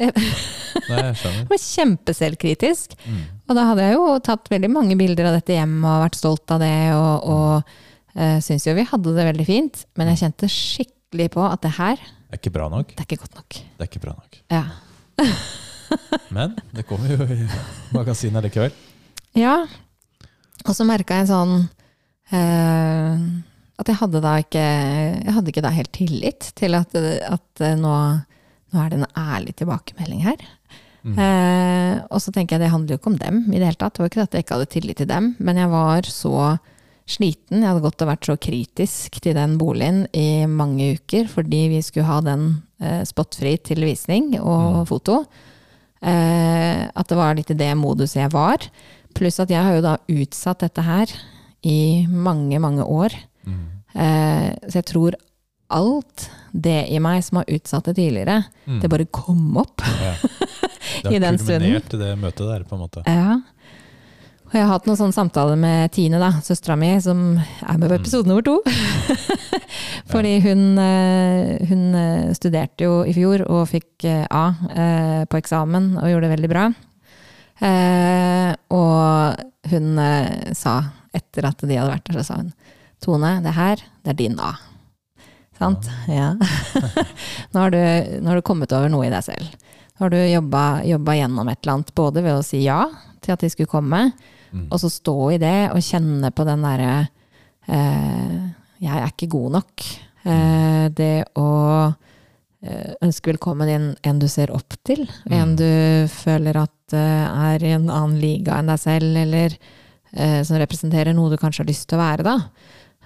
[0.00, 0.12] Jeg
[0.90, 2.94] Nei, jeg var kjempeselvkritisk.
[3.06, 3.20] Mm.
[3.48, 6.50] Og da hadde jeg jo tatt veldig mange bilder av dette hjem og vært stolt
[6.50, 7.62] av det, og, og
[8.16, 9.84] uh, syns jo vi hadde det veldig fint.
[9.96, 11.96] Men jeg kjente skikkelig på at det her,
[12.30, 12.88] Det er ikke bra nok.
[12.96, 13.48] det er ikke godt nok.
[13.76, 14.40] Det er ikke bra nok.
[14.50, 14.64] Ja.
[16.36, 17.46] Men det kommer jo i
[17.94, 18.72] magasinet likevel.
[19.38, 19.56] Ja,
[20.66, 21.52] og så merka jeg sånn
[22.34, 23.20] eh,
[23.80, 27.76] At jeg hadde da ikke Jeg hadde ikke da helt tillit til at, at eh,
[27.80, 27.92] nå,
[28.74, 30.42] nå er det en ærlig tilbakemelding her.
[31.00, 31.14] Mm.
[31.16, 33.96] Eh, og så tenker jeg det handler jo ikke om dem i det hele tatt.
[33.96, 36.34] Det var ikke at jeg ikke hadde tillit til dem, men jeg var så
[37.10, 37.62] sliten.
[37.62, 41.80] Jeg hadde gått og vært så kritisk til den boligen i mange uker fordi vi
[41.82, 42.44] skulle ha den
[42.84, 44.84] eh, spotfri til visning og Mm.
[44.92, 45.16] foto.
[46.02, 48.64] Eh, at det var litt i det moduset jeg var.
[49.16, 51.10] Pluss at jeg har jo da utsatt dette her
[51.66, 53.12] i mange, mange år.
[53.44, 53.64] Mm.
[53.94, 55.16] Eh, så jeg tror
[55.70, 58.80] alt det i meg som har utsatt det tidligere, Mm.
[58.82, 59.80] det bare kom opp.
[60.02, 60.14] ja.
[61.10, 61.62] I den stunden.
[61.62, 63.02] Det har kulminert i det møtet der, på en måte.
[63.06, 63.40] Ja.
[64.50, 67.86] Og jeg har hatt noen sånne samtaler med Tine, da, søstera mi, som er med
[67.86, 68.00] på Mm.
[68.00, 68.56] episode nummer to.
[70.10, 75.92] Fordi hun, eh, hun eh, studerte jo i fjor og fikk eh, A på eksamen
[76.00, 76.64] og gjorde det veldig bra.
[78.74, 79.86] Og hun
[80.56, 80.74] sa,
[81.14, 82.50] etter at de hadde vært der, så sa hun
[83.00, 84.50] Tone, det her, det er din A.
[85.60, 85.86] Sant?
[86.08, 86.34] Ja.
[87.52, 87.78] nå, har du,
[88.20, 89.54] nå har du kommet over noe i deg selv.
[89.94, 92.82] Nå har du jobba, jobba gjennom et eller annet, både ved å si ja
[93.20, 94.02] til at de skulle komme,
[94.52, 94.66] Mm.
[94.70, 96.94] og så stå i det og kjenne på den derre
[97.70, 98.38] eh,
[98.80, 99.84] Jeg er ikke god nok.
[100.24, 101.50] Eh, det å
[102.64, 105.56] eh, ønske velkommen inn en du ser opp til, en Mm.
[105.60, 109.56] du føler at eh, er i en annen liga enn deg selv, eller
[110.12, 112.36] eh, som representerer noe du kanskje har lyst til å være, da.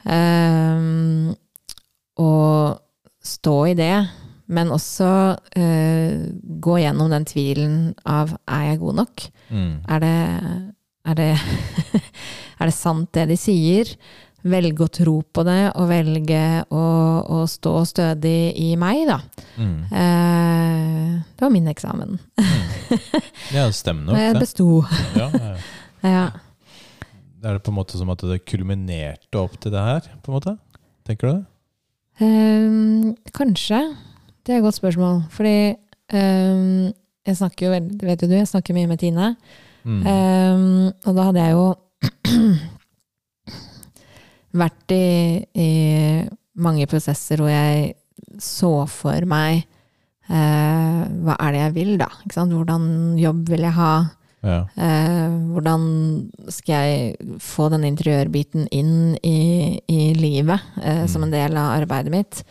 [0.04, 1.34] Eh,
[2.24, 2.80] og
[3.24, 3.94] stå i det,
[4.46, 6.14] men også uh,
[6.60, 9.24] gå gjennom den tvilen av er jeg god nok?
[9.48, 9.70] Mm.
[9.88, 10.16] Er det,
[11.04, 11.30] er det,
[12.60, 13.90] er det sant det de sier?
[14.44, 16.82] Velge å tro på det, og velge å,
[17.32, 19.16] å stå stødig i meg, da.
[19.56, 19.78] Mm.
[19.88, 22.18] Eh, det var min eksamen.
[22.36, 24.42] Ja, det stemmer jeg nok, det.
[24.44, 24.66] besto.
[25.20, 25.54] Ja, ja.
[26.04, 26.24] Ja.
[27.44, 30.06] Er det på en måte som at det kulminerte opp til det her?
[30.24, 30.52] på en måte?
[31.08, 31.44] Tenker du det?
[32.24, 33.80] Ehm, kanskje.
[34.44, 35.22] Det er et godt spørsmål.
[35.32, 35.56] Fordi
[36.16, 36.92] ehm,
[37.24, 39.30] jeg snakker jo veldig, vet jo du, jeg snakker mye med Tine.
[39.84, 40.00] Mm.
[40.08, 41.66] Um, og da hadde jeg jo
[44.64, 45.70] vært i, i
[46.62, 47.94] mange prosesser hvor jeg
[48.40, 49.64] så for meg
[50.30, 52.08] eh, hva er det jeg vil, da?
[52.32, 52.84] Hvordan
[53.20, 53.92] jobb vil jeg ha?
[54.44, 54.58] ja.
[54.76, 55.84] Eh, hvordan
[56.52, 61.28] skal jeg få den interiørbiten inn i, i livet eh, som Mm.
[61.28, 62.42] en del av arbeidet mitt?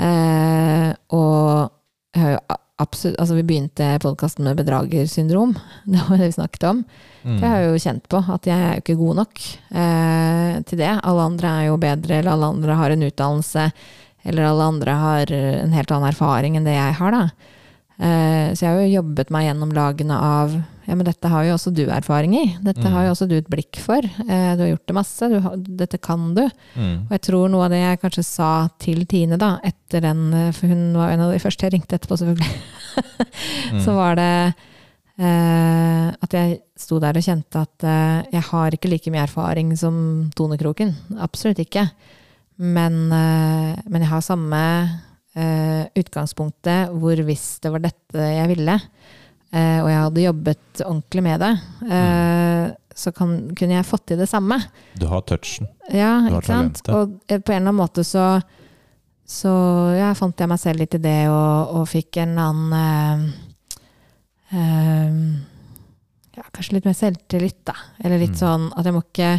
[0.00, 1.70] Eh, og
[2.14, 2.40] jeg har jo
[2.80, 5.54] absolutt Altså, vi begynte podkasten med bedragersyndrom.
[5.84, 6.82] Det var det vi snakket om.
[7.22, 7.36] Mm.
[7.36, 9.42] Jeg har jo kjent på, at jeg er jo ikke god nok
[9.76, 10.92] eh, til det.
[10.96, 13.70] Alle andre er jo bedre, eller alle andre har en utdannelse,
[14.24, 17.56] eller alle andre har en helt annen erfaring enn det jeg har, da.
[18.00, 20.56] Eh, så jeg har jo jobbet meg gjennom lagene av
[20.90, 22.44] ja, men dette har jo også du erfaring i.
[22.66, 22.92] Dette Mm.
[22.96, 24.02] har jo også du et blikk for.
[24.02, 25.28] Eh, du har gjort det masse.
[25.30, 26.42] Du har, dette kan du.
[26.74, 27.06] Mm.
[27.06, 28.50] Og jeg tror noe av det jeg kanskje sa
[28.82, 31.94] til Tine da, etter den, eh, for hun var en av de første jeg ringte
[31.96, 32.60] etterpå, selvfølgelig,
[33.72, 33.80] Mm.
[33.84, 34.30] så var det
[35.20, 39.70] eh, at jeg sto der og kjente at eh, jeg har ikke like mye erfaring
[39.78, 40.94] som Tone Kroken.
[41.22, 41.86] Absolutt ikke.
[42.58, 44.62] Men, eh, men jeg har samme
[45.36, 48.74] eh, utgangspunktet hvor hvis det var dette jeg ville,
[49.82, 51.52] og jeg hadde jobbet ordentlig med det,
[51.90, 52.66] eh,
[53.00, 54.58] så kan, kunne jeg fått til det samme.
[55.00, 55.66] Du har touchen.
[55.90, 56.88] Ja, Du har talentet.
[56.94, 58.26] Og eh, på en eller annen måte så,
[59.26, 59.52] så
[59.96, 63.30] ja, fant jeg meg selv litt i det, og, og fikk en annen eh,
[64.58, 65.14] eh,
[66.36, 67.74] Ja, kanskje litt mer selvtillit, da.
[68.04, 68.42] Eller litt Mm.
[68.42, 69.32] sånn at jeg må ikke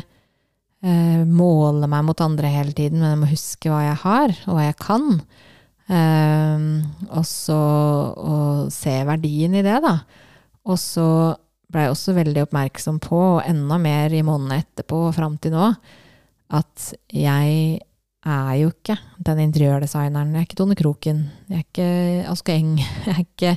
[0.83, 4.57] eh, måle meg mot andre hele tiden, men jeg må huske hva jeg har, og
[4.57, 5.21] hva jeg kan.
[5.91, 6.65] Eh,
[7.11, 7.61] og så
[8.15, 8.39] å
[8.71, 9.97] se verdien i det, da.
[10.69, 11.07] Og så
[11.71, 15.55] ble jeg også veldig oppmerksom på, og enda mer i månedene etterpå og fram til
[15.55, 15.71] nå,
[16.51, 17.79] at jeg
[18.21, 20.33] er jo ikke den interiørdesigneren.
[20.35, 21.21] Jeg er ikke Tone Kroken.
[21.49, 21.91] Jeg er ikke
[22.29, 22.75] Aske Eng.
[23.07, 23.53] Jeg er ikke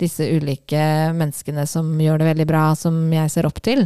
[0.00, 0.80] disse ulike
[1.14, 3.84] menneskene som gjør det veldig bra, som jeg ser opp til.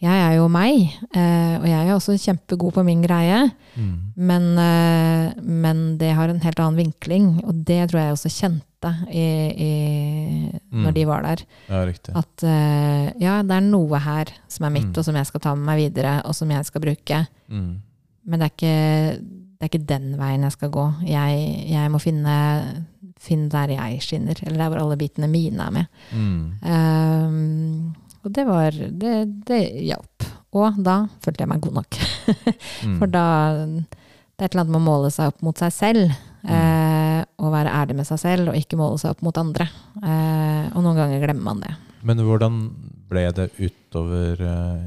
[0.00, 3.50] Jeg er jo meg, eh, og jeg er også kjempegod på min greie.
[3.74, 3.94] Mm.
[4.16, 8.92] Men, eh, men det har en helt annen vinkling, og det tror jeg også kjente
[9.10, 9.24] i,
[9.58, 10.94] i, når Mm.
[10.94, 11.42] de var der.
[11.68, 11.80] Ja.
[12.14, 14.98] At eh, ja, det er noe her som er mitt, Mm.
[14.98, 17.26] og som jeg skal ta med meg videre, og som jeg skal bruke.
[17.50, 17.76] Mm.
[18.26, 19.20] Men det er ikke,
[19.58, 20.86] det er ikke den veien jeg skal gå.
[21.08, 22.84] Jeg, jeg må finne,
[23.18, 25.86] finne der jeg skinner, eller der hvor alle bitene mine er med.
[26.14, 27.94] Mm.
[28.24, 29.14] Og det var Det,
[29.48, 30.26] det hjalp.
[30.58, 31.98] Og da følte jeg meg god nok.
[32.84, 32.98] Mm.
[33.00, 33.22] For da
[33.66, 36.12] Det er et eller annet med å måle seg opp mot seg selv.
[36.46, 39.66] Eh, og være ærlig med seg selv, og ikke måle seg opp mot andre.
[39.98, 41.72] Eh, og noen ganger glemmer man det.
[42.06, 42.60] Men hvordan
[43.10, 44.84] ble det utover eh,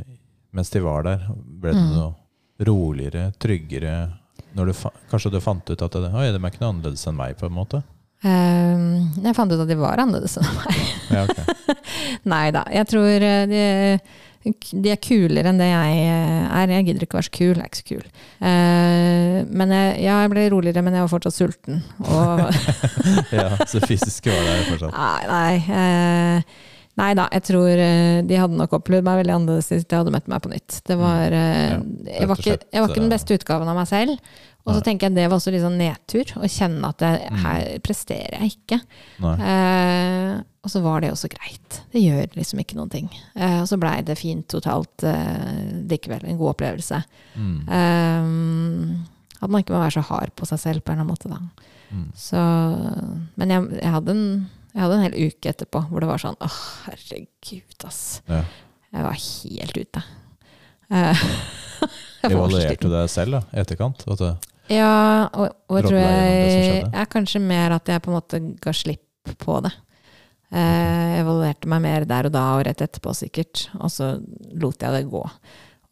[0.56, 1.26] mens de var der?
[1.36, 1.92] Ble det Mm.
[1.98, 3.96] noe roligere, tryggere?
[4.56, 4.74] Når du
[5.12, 7.48] kanskje du fant ut at det, Oi, de er ikke noe annerledes enn meg, på
[7.50, 7.84] en måte?
[8.22, 10.82] Ehm, jeg fant ut at de var annerledes enn meg.
[11.10, 11.78] Ja, okay.
[12.34, 12.62] Nei da.
[12.70, 13.64] Jeg tror eh, de,
[14.46, 16.74] de er kulere enn det jeg eh, er.
[16.78, 17.54] Jeg gidder ikke å være så kul.
[17.56, 18.04] Jeg er ikke så kul.
[18.52, 21.82] Eh, men jeg, ja, jeg ble roligere, men jeg var fortsatt sulten.
[23.32, 24.94] Ja, så fysisk var det fortsatt.
[24.94, 26.70] Nei, nei, eh,
[27.02, 27.82] nei da, jeg tror
[28.28, 30.82] de hadde nok opplevd meg veldig annerledes hvis de hadde møtt meg på nytt.
[30.86, 34.34] Det var, Ja, jeg, var ikke, jeg var ikke den beste utgaven av meg selv.
[34.66, 37.38] Og så tenker jeg det var også litt sånn nedtur, å kjenne at jeg, Mm.
[37.42, 38.78] her presterer jeg ikke.
[39.22, 41.80] Eh, og så var det også greit.
[41.92, 43.10] Det gjør liksom ikke noen ting.
[43.36, 46.22] Eh, og så blei det fint totalt eh, likevel.
[46.30, 47.02] En god opplevelse.
[47.36, 47.58] Mm.
[47.68, 51.16] Eh, at man ikke må være så hard på seg selv på en eller annen
[51.16, 51.68] måte, da.
[51.92, 52.06] Mm.
[52.16, 52.42] Så,
[53.42, 56.38] men jeg, jeg, hadde en, jeg hadde en hel uke etterpå hvor det var sånn
[56.40, 58.22] Åh, herregud, ass.
[58.30, 58.44] Ja.
[58.94, 60.04] Jeg var helt ute.
[60.92, 61.26] Eh,
[62.30, 64.06] Evaluerte du deg selv da, etterkant?
[64.08, 64.32] At det,
[64.72, 68.74] Ja, og, og jeg tror jeg er kanskje mer at jeg på en måte ga
[68.76, 69.72] slipp på det.
[70.52, 74.14] Eh, evaluerte meg mer der og da og rett etterpå sikkert, og så
[74.60, 75.22] lot jeg det gå.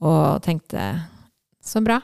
[0.03, 0.85] Og tenkte
[1.63, 1.99] så bra.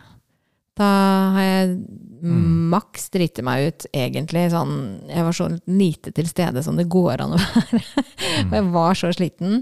[0.75, 0.91] Da
[1.37, 1.77] har jeg
[2.25, 2.69] Mm.
[2.71, 4.47] maks driti meg ut, egentlig.
[4.49, 4.71] Sånn,
[5.11, 7.81] jeg var så lite til stede som det går an å være.
[7.83, 8.47] Mm.
[8.47, 9.59] Og jeg var så sliten.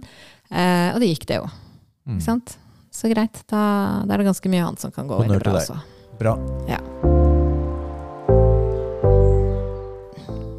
[0.47, 1.49] Eh, og det gikk, det jo.
[2.08, 2.13] mm.
[2.15, 2.54] Ikke sant?
[2.93, 3.41] Så greit.
[3.52, 3.63] Da,
[4.08, 5.76] da er det ganske mye annet som kan gå veldig bra også.
[6.19, 6.38] Bra.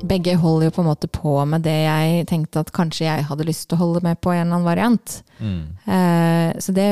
[0.04, 3.46] Begge holder jo på en måte på med det jeg tenkte at kanskje jeg hadde
[3.48, 5.14] lyst til å holde med på en eller annen variant.
[5.38, 5.62] Mm.
[5.88, 6.88] Eh, så det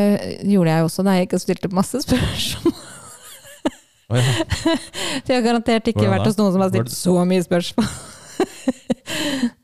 [0.48, 2.78] gjorde jeg også da jeg gikk og stilte masse spørsmål.
[4.12, 4.46] Oh, ja.
[5.24, 7.92] For har garantert ikke vært hos noen som har stilt så mye spørsmål.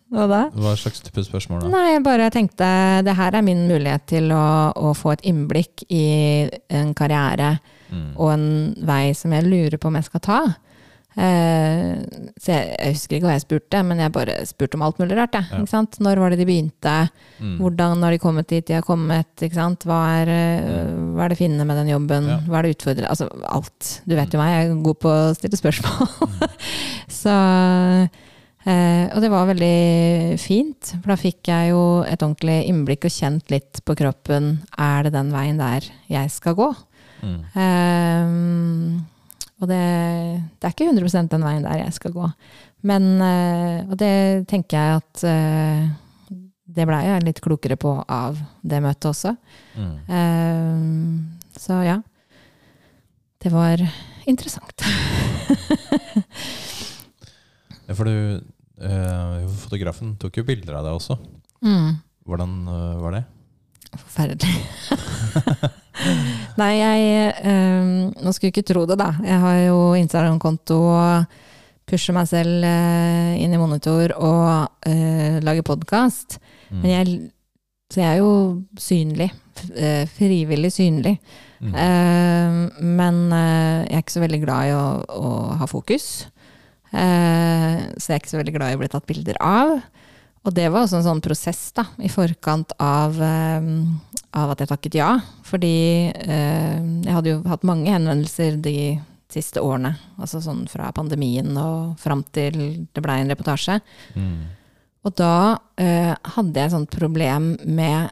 [0.08, 1.72] Hva slags type spørsmål da?
[1.72, 2.68] Nei, jeg bare tenkte
[3.04, 6.06] det her er min mulighet til å, å få et innblikk i
[6.72, 8.08] en karriere Mm.
[8.16, 8.48] og en
[8.84, 10.40] vei som jeg lurer på om jeg skal ta.
[11.18, 11.98] Eh,
[12.38, 15.16] så jeg, jeg husker ikke hva jeg spurte, men jeg bare spurte om alt mulig
[15.18, 15.34] rart.
[15.34, 15.82] Jeg, Ja.
[16.04, 16.94] Når var det de begynte?
[17.40, 17.56] Mm.
[17.58, 19.26] Hvordan har de kommet dit de har kommet?
[19.42, 22.28] Hva, er, eh, hva er det finne med den jobben?
[22.30, 22.38] Ja.
[22.46, 23.10] Hva er det utfordrende?
[23.10, 24.00] Altså alt.
[24.06, 26.08] Du vet jo meg, jeg er god på å stille spørsmål.
[27.22, 27.34] så
[28.68, 33.16] eh, Og det var veldig fint, for da fikk jeg jo et ordentlig innblikk og
[33.16, 34.60] kjent litt på kroppen.
[34.78, 36.70] Er det den veien der jeg skal gå?
[37.22, 37.38] Mm.
[37.54, 39.06] Um,
[39.58, 39.78] og det,
[40.58, 42.28] det er ikke 100 den veien der jeg skal gå.
[42.86, 46.36] Men, uh, og det tenker jeg at uh,
[46.78, 49.34] det blei jeg litt klokere på av det møtet også.
[49.74, 49.96] Mm.
[50.06, 51.98] Um, så ja.
[53.38, 53.82] Det var
[54.26, 54.86] interessant.
[57.88, 58.42] Ja, for du,
[58.84, 61.14] uh, fotografen tok jo bilder av deg også.
[61.64, 61.94] Mm.
[62.28, 62.50] Hvordan
[63.00, 63.22] var det?
[63.96, 64.54] Forferdelig.
[66.60, 67.88] Nei, jeg eh,
[68.22, 69.12] Nå skulle du ikke tro det, da.
[69.24, 71.38] Jeg har jo Instagram-konto og
[71.88, 76.38] pusher meg selv eh, inn i monitor og eh, lager podkast.
[76.68, 76.80] Mm.
[76.82, 77.18] Men jeg,
[77.92, 78.32] så jeg er jo
[78.78, 79.30] synlig.
[79.74, 81.16] eh, frivillig synlig.
[81.58, 81.72] Mm.
[81.74, 84.84] Eh, men jeg er ikke så veldig glad i å,
[85.16, 86.10] å ha fokus.
[86.92, 89.78] Eh, så jeg er ikke så veldig glad i å bli tatt bilder av.
[90.48, 93.66] Og det var også en sånn prosess da, i forkant av, eh,
[94.40, 95.10] av at jeg takket ja.
[95.44, 98.78] Fordi eh, jeg hadde jo hatt mange henvendelser de
[99.28, 99.92] siste årene.
[100.16, 102.56] Altså sånn fra pandemien og fram til
[102.88, 103.76] det blei en reportasje.
[104.16, 104.38] Mm.
[105.04, 108.08] Og da eh, hadde jeg et sånt problem med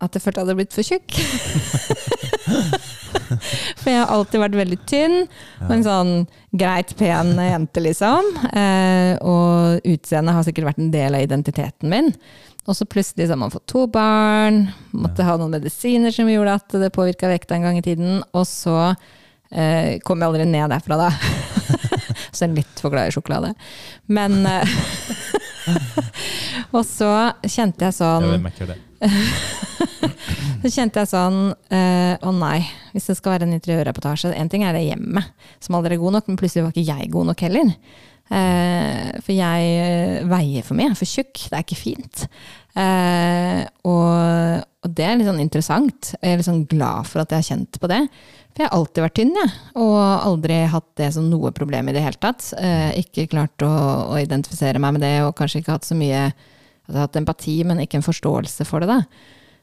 [0.00, 1.08] at jeg følte jeg hadde blitt for tjukk.
[3.80, 5.16] for jeg har alltid vært veldig tynn,
[5.64, 6.12] og en sånn
[6.50, 8.30] greit pen jente, liksom.
[8.50, 12.12] Eh, og utseendet har sikkert vært en del av identiteten min.
[12.68, 16.58] Og så plutselig så har man fått to barn, måtte ha noen medisiner som gjorde
[16.60, 18.20] at det påvirka vekta en gang i tiden.
[18.36, 21.10] Og så eh, kom jeg aldri ned derfra, da.
[22.34, 23.54] så er litt for glad i sjokolade.
[24.12, 24.78] Men eh,
[26.76, 27.10] Og så
[27.46, 28.89] kjente jeg sånn Jeg.
[30.60, 31.38] så kjente jeg sånn
[31.72, 32.58] eh, Å nei,
[32.92, 35.30] hvis det skal være en interiørreportasje En ting er det hjemmet,
[35.64, 37.70] som aldri er god nok, men plutselig var ikke jeg god nok heller.
[38.30, 41.40] Uh, for jeg eh, veier for mye, jeg er for tjukk.
[41.50, 42.26] Det er ikke fint.
[42.78, 46.12] Uh, og, og det er litt sånn interessant.
[46.20, 48.04] Jeg er litt sånn glad for at jeg har kjent på det.
[48.52, 49.56] For jeg har alltid vært tynn, jeg.
[49.82, 52.52] Og aldri hatt det som noe problem i det hele tatt.
[52.54, 53.72] Uh, ikke klart å,
[54.14, 56.28] å identifisere meg med det, og kanskje ikke hatt så mye
[56.92, 58.88] jeg har hatt empati, men ikke en forståelse for det.
[58.88, 59.00] da.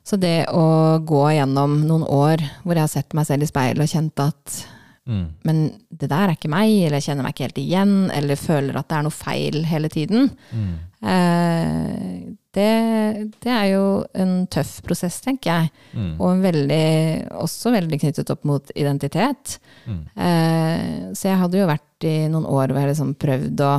[0.07, 3.83] Så det å gå gjennom noen år hvor jeg har sett meg selv i speilet
[3.83, 4.65] og kjent at
[5.07, 5.27] Mm.
[5.47, 5.59] men
[5.89, 8.89] det der er ikke meg, eller jeg kjenner meg ikke helt igjen, eller føler at
[8.89, 10.73] det er noe feil hele tiden, Mm.
[11.01, 13.83] eh, det, det er jo
[14.17, 15.71] en tøff prosess, tenker jeg.
[15.93, 16.09] Mm.
[16.19, 19.59] Og en veldig, også veldig knyttet opp mot identitet.
[19.87, 20.01] Mm.
[20.17, 23.71] Eh, så jeg hadde jo vært i noen år hvor jeg liksom prøvd å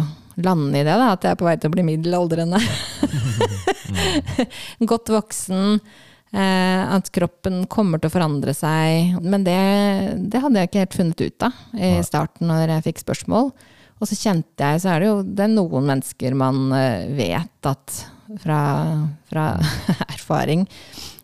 [0.44, 2.60] lande i det, da, at jeg er på vei til å bli middelaldrende.
[4.92, 5.80] Godt voksen.
[6.28, 9.16] Eh, at kroppen kommer til å forandre seg.
[9.24, 9.58] Men det,
[10.28, 13.52] det hadde jeg ikke helt funnet ut av i starten når jeg fikk spørsmål.
[13.98, 17.70] Og så kjente jeg, så er det jo det er noen mennesker man eh, vet
[17.70, 18.00] at
[18.42, 18.60] fra,
[19.30, 19.46] fra
[20.14, 20.66] erfaring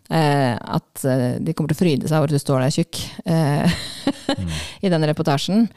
[0.09, 3.01] eh, at eh, de kommer til å fryde seg over at du står der tjukk
[3.25, 3.77] eh,
[4.85, 5.67] i den reportasjen.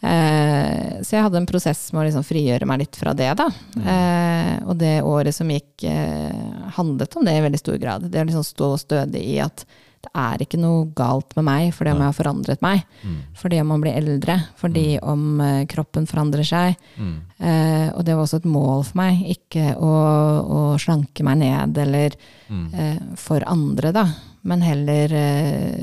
[0.00, 3.48] Eh, så jeg hadde en prosess med å liksom frigjøre meg litt fra det, da.
[3.82, 8.08] Eh, og det året som gikk, eh, handlet om det i veldig stor grad.
[8.10, 9.64] Det å liksom stå stødig i at
[9.98, 12.84] det er ikke noe galt med meg fordi om jeg har forandret meg.
[13.02, 13.16] Mm.
[13.40, 14.36] Fordi om man blir eldre.
[14.60, 16.76] Fordi om eh, kroppen forandrer seg.
[16.96, 17.16] Mm.
[17.42, 19.90] Eh, og det var også et mål for meg, ikke å,
[20.46, 22.14] å slanke meg ned eller
[22.48, 22.68] Mm.
[22.72, 24.06] eh, for andre, da.
[24.48, 25.10] Men heller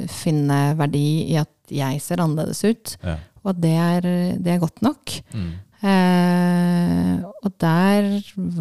[0.10, 2.95] finne verdi i at jeg ser annerledes ut.
[3.06, 3.17] Ja.
[3.45, 4.08] Og at det er,
[4.41, 5.13] det er godt nok.
[5.38, 5.51] Mm.
[5.86, 7.13] Eh,
[7.45, 8.08] og der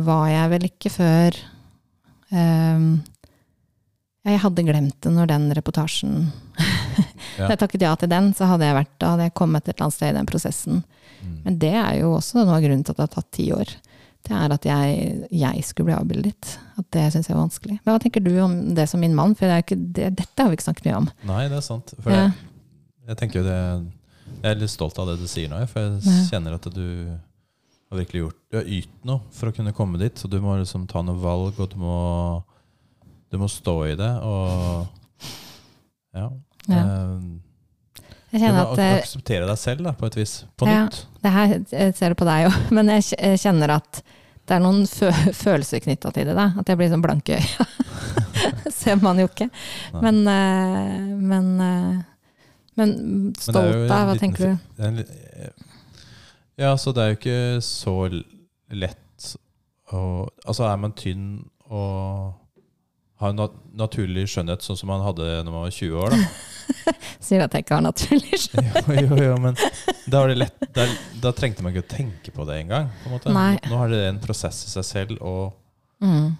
[0.04, 1.36] var jeg vel ikke før
[2.34, 2.82] eh,
[4.28, 6.26] Jeg hadde glemt det når den reportasjen.
[7.34, 9.72] Da jeg takket ja til den, så hadde jeg vært, da hadde jeg kommet et
[9.72, 10.76] eller annet sted i den prosessen.
[11.18, 11.32] Mm.
[11.42, 13.72] Men det er jo også noe av grunnen til at det har tatt ti år.
[14.24, 16.52] Det er at jeg, jeg skulle bli avbildet.
[16.78, 17.74] At det syns jeg er vanskelig.
[17.80, 19.34] Men hva tenker du om det som min mann?
[19.34, 21.10] For det ikke, det, dette har vi ikke snakket mye om.
[21.32, 21.90] Nei, det er sant.
[21.98, 22.20] For Ja.
[22.28, 22.46] jeg,
[23.10, 23.58] jeg tenker jo det
[24.44, 26.16] Jeg er litt stolt av det du sier nå, for jeg Ja.
[26.28, 26.84] kjenner at du
[27.90, 30.14] har virkelig gjort Du har ytt noe for å kunne komme dit.
[30.20, 32.42] Så du må liksom ta noen valg, og du må,
[33.32, 34.10] du må stå i det.
[34.22, 34.86] Og
[36.14, 36.28] ja.
[36.68, 36.82] Ja.
[36.84, 37.20] Eh,
[38.34, 40.44] Jeg du må at eh, akseptere deg selv da, på et vis.
[40.58, 40.84] På Ja.
[40.86, 41.06] nytt.
[41.22, 44.02] Det her jeg ser det på deg òg, men jeg kjenner at
[44.46, 46.34] det er noen fø følelser knytta til det.
[46.36, 47.66] da At jeg blir sånn blank i øya.
[48.74, 49.48] ser man jo ikke.
[50.02, 52.02] Men, eh, men, eh,
[52.76, 54.88] men stolt deg, hva liten tenker du?
[54.98, 55.50] Li-
[56.56, 57.94] Ja, så det er jo ikke så
[58.70, 59.34] lett
[59.92, 62.34] å Altså, er man tynn og
[63.20, 66.92] har en nat naturlig skjønnhet, sånn som man hadde når man var 20 år, da.
[67.24, 68.88] Sier at jeg ikke har naturlig skjønnhet.
[69.00, 69.56] Jo, jo, jo, men
[70.10, 70.86] da lett Da,
[71.22, 72.90] da trengte man ikke å tenke på det engang.
[73.10, 73.30] måte.
[73.32, 75.34] Nå har det en prosess i seg selv å
[76.04, 76.34] Mm,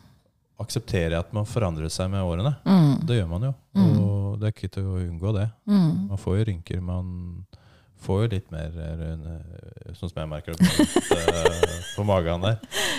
[0.61, 2.51] akseptere at man forandrer seg med årene.
[2.67, 3.95] mm, Det gjør man jo, Mm.
[4.03, 5.49] og det er ikke til å unngå det.
[5.67, 5.93] mm.
[6.13, 7.13] Man får jo rynker, man
[8.05, 12.59] får jo litt mer eh, Sånn som jeg merker det på, eh, på magen der.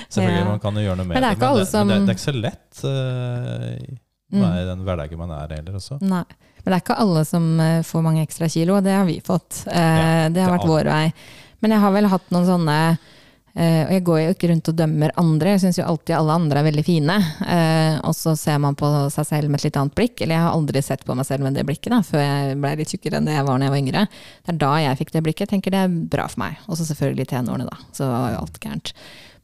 [0.09, 0.45] Selvfølgelig, Ja.
[0.49, 2.17] man kan jo gjøre noe med Men det er ikke som- men det, det er
[2.17, 3.99] ikke så lett uh, i
[4.33, 4.41] Mm.
[4.41, 5.99] i den hverdagen man er heller også.
[6.01, 6.23] Nei.
[6.65, 9.19] Men det er ikke alle som eh, får mange ekstra kilo, og det har vi
[9.21, 9.61] fått.
[9.67, 11.13] Uh, Ja, det har det vært vår vei.
[11.61, 12.97] Men jeg har vel hatt noen sånne eh,
[13.55, 16.59] Og jeg går jo ikke rundt og dømmer andre, jeg syns jo alltid alle andre
[16.59, 17.15] er veldig fine.
[17.47, 20.19] Eh, og så ser man på seg selv med et litt annet blikk.
[20.19, 22.73] Eller jeg har aldri sett på meg selv med det blikket, da, før jeg ble
[22.81, 24.03] litt tjukkere enn det jeg var da jeg var yngre.
[24.43, 25.45] Det er da jeg fikk det blikket.
[25.45, 26.59] Jeg tenker det er bra for meg.
[26.67, 27.79] Og så selvfølgelig tenårene, da.
[27.95, 28.91] Så var jo alt gærent.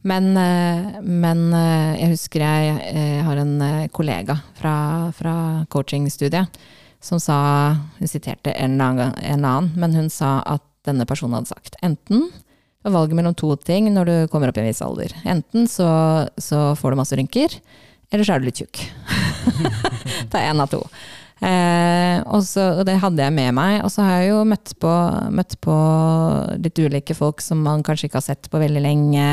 [0.02, 4.76] Men, eh, men eh, jeg husker jeg, jeg, har en eh, kollega fra,
[5.14, 5.34] fra
[5.70, 6.62] coachingstudiet
[7.02, 7.36] som sa
[7.98, 12.28] Hun siterte en annen, en annen, men hun sa at denne personen hadde sagt enten
[12.82, 15.14] var valget mellom to ting når du kommer opp i en viss alder.
[15.28, 15.88] Enten så,
[16.36, 17.58] så får du masse rynker,
[18.12, 18.84] eller så er du litt tjukk.
[20.32, 20.82] er én av to.
[21.42, 23.80] Eh, og, så, og det hadde jeg med meg.
[23.82, 24.92] Og så har jeg jo møtt på,
[25.34, 25.76] møtt på
[26.62, 29.28] litt ulike folk som man kanskje ikke har sett på veldig lenge.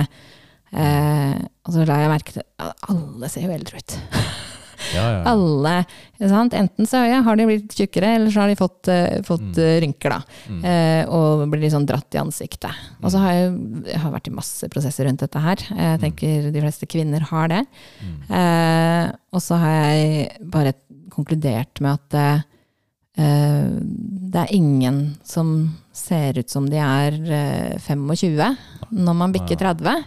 [0.69, 1.35] Eh,
[1.65, 3.99] og så la jeg merke til at alle ser jo eldre ut.
[4.95, 5.23] Ja, ja.
[5.31, 5.73] Alle,
[6.19, 6.55] sant?
[6.57, 9.63] Enten så ja, har de blitt tjukkere, eller så har de fått, uh, fått mm.
[9.85, 10.15] rynker.
[10.15, 10.39] da.
[10.49, 10.61] Mm.
[10.65, 12.85] uh, og blir litt sånn dratt i ansiktet.
[13.03, 13.53] Og så har jeg,
[13.91, 15.65] jeg har vært i masse prosesser rundt dette her.
[15.69, 17.63] Jeg tenker de fleste kvinner har det.
[18.03, 18.15] Mm.
[18.39, 20.73] Eh, og så har jeg bare
[21.13, 22.41] konkludert med at eh,
[23.21, 23.69] eh,
[24.33, 25.53] det er ingen som
[25.95, 28.39] ser ut som de er eh, 25
[28.89, 30.03] når man bikker 30.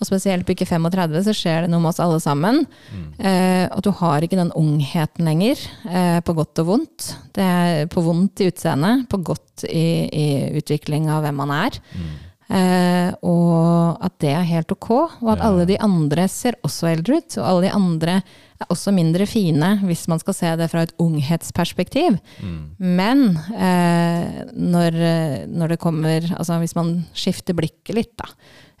[0.00, 2.64] Og spesielt på ikke 35, så skjer det noe med oss alle sammen.
[2.90, 3.04] Mm.
[3.22, 7.12] Eh, at du har ikke den ungheten lenger, eh, på godt og vondt.
[7.36, 10.26] Det er på vondt i utseendet, på godt i, i
[10.58, 11.78] utvikling av hvem man er.
[11.94, 12.14] Mm.
[12.54, 14.90] Eh, og at det er helt ok,
[15.22, 15.46] og at Ja.
[15.48, 17.38] alle de andre ser også eldre ut.
[17.38, 18.16] Og alle de andre
[18.60, 22.18] er også mindre fine, hvis man skal se det fra et unghetsperspektiv.
[22.42, 22.58] Mm.
[22.78, 23.24] Men
[23.56, 28.28] eh, når, når det kommer Altså hvis man skifter blikket litt, da.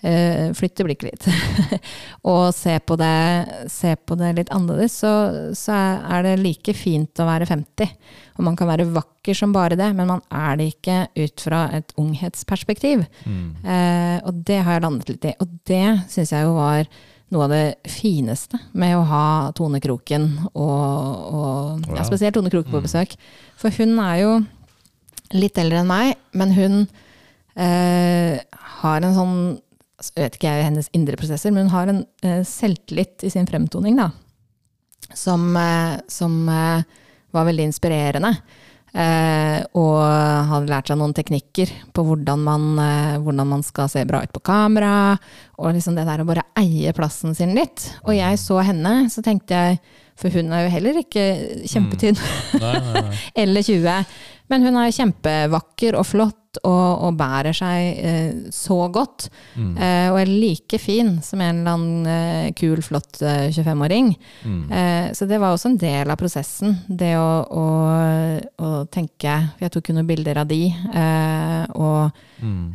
[0.04, 1.26] Eh, flytter blikket litt.
[2.32, 5.12] og se på, det, se på det litt annerledes, så,
[5.56, 7.94] så er det like fint å være 50.
[8.36, 11.62] Og man kan være vakker som bare det, men man er det ikke ut fra
[11.78, 13.06] et unghetsperspektiv.
[13.24, 13.48] Mm.
[13.64, 15.34] Eh, og det har jeg landet litt i.
[15.40, 16.84] Og det syns jeg jo var
[17.32, 19.26] noe av det fineste med å ha
[19.56, 23.16] Tone Kroken, og, og ja, spesielt Tone Kroken på besøk.
[23.56, 24.36] For hun er jo
[25.32, 26.80] litt eldre enn meg, men hun
[27.56, 28.36] eh,
[28.84, 29.38] har en sånn
[30.12, 33.48] Jeg vet ikke jeg hennes indre prosesser, men hun har en uh, selvtillit i sin
[33.48, 34.10] fremtoning, da.
[35.14, 36.84] Som, uh, som uh,
[37.34, 38.36] var veldig inspirerende.
[38.94, 42.66] Og hadde lært seg noen teknikker på hvordan man,
[43.24, 45.16] hvordan man skal se bra ut på kamera.
[45.58, 47.88] Og liksom det der å bare eie plassen sin litt.
[48.04, 49.80] Og jeg så henne, så tenkte jeg
[50.14, 51.24] For hun er jo heller ikke
[51.66, 52.14] kjempetynn
[52.62, 53.18] Nei, nei, nei.
[53.42, 54.14] eller 20.
[54.52, 59.24] Men hun er kjempevakker og flott og, og bærer seg eh, så godt.
[59.58, 59.72] Mm.
[59.74, 64.12] Eh, og er like fin som en eller annen eh, kul, flott eh, 25-åring.
[64.44, 64.60] Mm.
[64.70, 66.76] Eh, så det var også en del av prosessen.
[66.86, 67.66] Det å, å,
[68.62, 72.74] å tenke for Jeg tok jo noen bilder av de, eh, og Mm.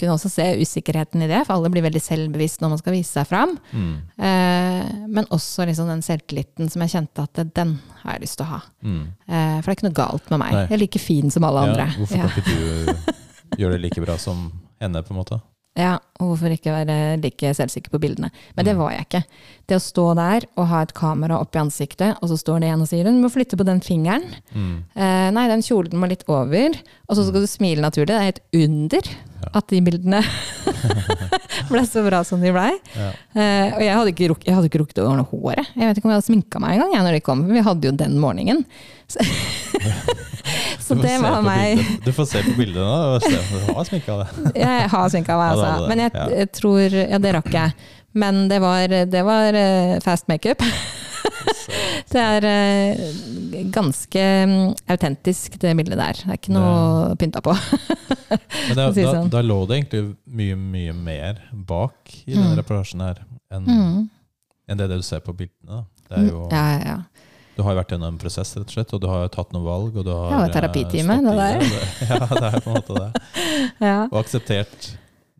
[0.00, 3.12] Kunne også se usikkerheten i det, for alle blir veldig selvbevisst når man skal vise
[3.16, 3.56] seg fram.
[3.72, 3.94] Mm.
[4.18, 8.46] Eh, men også liksom den selvtilliten som jeg kjente at den har jeg lyst til
[8.46, 8.60] å ha.
[8.82, 9.02] Mm.
[9.28, 10.52] Eh, for det er ikke noe galt med meg.
[10.58, 10.62] Nei.
[10.68, 11.88] Jeg er like fin som alle andre.
[11.98, 12.28] Hvorfor Ja.
[12.28, 13.12] kan ikke du
[13.62, 14.46] gjøre det like bra som
[14.80, 15.40] henne, på en måte?
[15.74, 18.28] Ja, og hvorfor ikke være like selvsikker på bildene.
[18.54, 18.78] Men det Mm.
[18.78, 19.22] var jeg ikke.
[19.66, 22.82] Det å stå der og ha et kamera oppi ansiktet, og så står det igjen
[22.84, 24.22] og sier hun må flytte på den fingeren.
[24.54, 24.84] Mm.
[24.94, 26.78] Eh, nei, den kjolen må litt over.
[27.08, 28.06] Og så skal du smile naturlig.
[28.06, 29.02] Det er et under
[29.52, 30.22] at de bildene
[31.72, 32.70] ble så bra som de blei.
[32.94, 33.10] Ja.
[33.34, 35.66] Eh, og jeg hadde ikke, ruk jeg hadde ikke rukket å ordne håret.
[35.74, 37.42] Jeg vet ikke om jeg hadde sminka meg engang når de kom.
[37.50, 38.62] Vi hadde jo den morgenen.
[40.84, 41.78] Så, det var meg.
[41.80, 42.04] bildet.
[42.04, 43.18] Du får se på bildet nå.
[43.24, 44.26] Du har sminka det.
[44.64, 45.88] Jeg har sminka meg, altså.
[45.88, 47.72] Men jeg, jeg tror Ja, det rakk jeg.
[48.14, 50.62] Men det var, det var eh, fast makeup.
[52.14, 52.98] Det er eh,
[53.72, 56.18] ganske mm, autentisk, det bildet der.
[56.20, 57.54] Det er ikke noe pynta på.
[58.68, 59.30] Men det da, sånn.
[59.32, 62.58] da lå det egentlig mye, mye mer bak i denne Mm.
[62.60, 63.22] reportasjen her
[63.54, 63.96] enn Mm.
[64.68, 65.80] enn det du ser på bildene.
[65.80, 65.82] Da.
[66.10, 66.98] Det er jo, Ja, ja, ja.
[67.56, 69.64] Du har jo vært gjennom en prosess, rett og slett, og du har tatt noen
[69.66, 69.96] valg.
[69.96, 71.58] Og du har Ja, er eh, terapitime, det der.
[71.60, 73.22] det- Ja, det er på en måte det.
[73.88, 73.98] ja.
[74.10, 74.88] Og akseptert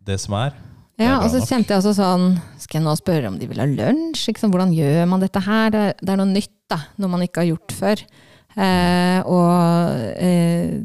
[0.05, 0.53] det som er.
[0.95, 1.49] Det er Ja, bra og så nok.
[1.49, 2.25] kjente jeg også sånn
[2.63, 4.29] Skal jeg nå spørre om de vil ha lunsj?
[4.31, 5.69] Liksom, hvordan gjør man dette her?
[5.75, 6.77] Det, er- det er noe nytt, da.
[7.03, 8.05] Noe man ikke har gjort før.
[8.55, 10.79] Eh, og eh,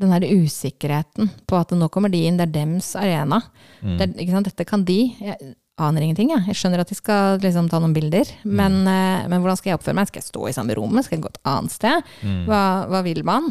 [0.00, 3.42] den her usikkerheten på at nå kommer de inn, det er dems arena.
[3.84, 3.98] Mm.
[4.00, 4.46] Det, er-?
[4.48, 4.96] Dette kan de.
[5.20, 6.44] Jeg aner ingenting, jeg.
[6.50, 9.80] Jeg skjønner at de skal liksom, ta noen bilder, men, uh, men hvordan skal jeg
[9.80, 10.10] oppføre meg?
[10.10, 11.06] Skal jeg stå i samme rommet?
[11.06, 12.12] Skal jeg gå et annet sted?
[12.20, 12.42] Mm.
[12.50, 12.60] Hva,
[12.92, 13.48] hva vil man?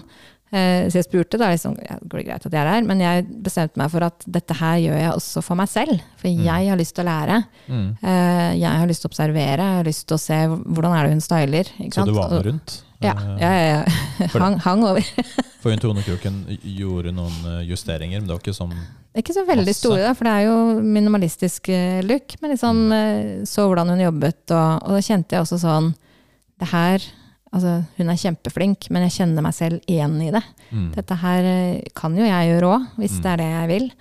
[0.51, 2.85] Uh, så jeg spurte, da liksom, ja, går det greit at jeg er her?
[2.87, 6.05] Men jeg bestemte meg for at dette her gjør jeg også for meg selv.
[6.21, 7.41] For jeg har lyst til å lære.
[7.71, 7.89] Mm.
[7.97, 11.07] Eh, jeg har lyst til å observere, jeg har lyst til å se hvordan er
[11.07, 11.75] det hun styler.
[11.79, 12.11] Så sant?
[12.11, 12.81] du var med rundt?
[13.01, 14.27] Ja, ja, ja, ja.
[14.43, 15.07] Hang, hang over.
[15.63, 18.75] For hun Tone Kroken gjorde noen justeringer, men det var ikke sånn
[19.19, 19.81] Ikke så veldig Masse.
[19.81, 22.35] store, da, for det er jo minimalistisk eh, look.
[22.41, 22.91] Men liksom Mm.
[22.95, 25.93] eh, så hvordan hun jobbet, og, og da kjente jeg også sånn
[26.59, 27.01] Det her
[27.53, 30.39] Altså, hun er kjempeflink, men jeg kjenner meg selv igjen i det.
[30.71, 33.21] mm, Dette her eh, kan jo jeg gjøre òg, hvis Mm.
[33.25, 33.91] det er det jeg vil.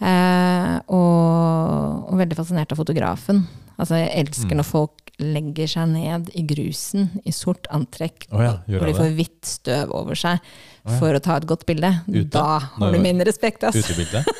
[0.00, 3.42] Eh, og, og veldig fascinert av fotografen.
[3.78, 4.56] Altså, jeg elsker Mm.
[4.60, 9.12] når folk legger seg ned i grusen i sort antrekk, oh ja, hvor de får
[9.14, 10.98] hvitt støv over seg oh ja.
[10.98, 11.90] for å ta et godt bilde.
[12.08, 12.24] Ute?
[12.32, 13.76] Da har du min respekt, ass.
[13.76, 14.24] Utebilde?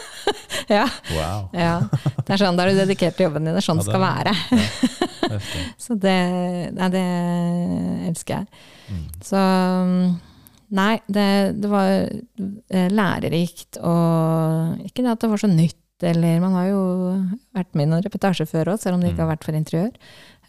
[0.71, 1.49] Ja, Wow.
[1.53, 1.81] ja.
[2.23, 3.53] Det er sånn, Da er du dedikert til jobben din.
[3.57, 4.33] Det er sånn det skal være.
[5.85, 6.15] Så det,
[6.77, 7.03] nei, det
[8.13, 8.47] elsker jeg.
[8.93, 9.01] Mm.
[9.27, 9.41] Så
[10.79, 11.27] nei, det,
[11.61, 16.67] det var eh, lærerikt og Ikke det at det var så nytt, eller Man har
[16.69, 16.83] jo
[17.55, 19.93] vært med i noen reportasjer før òg, selv om det ikke har vært for interiør.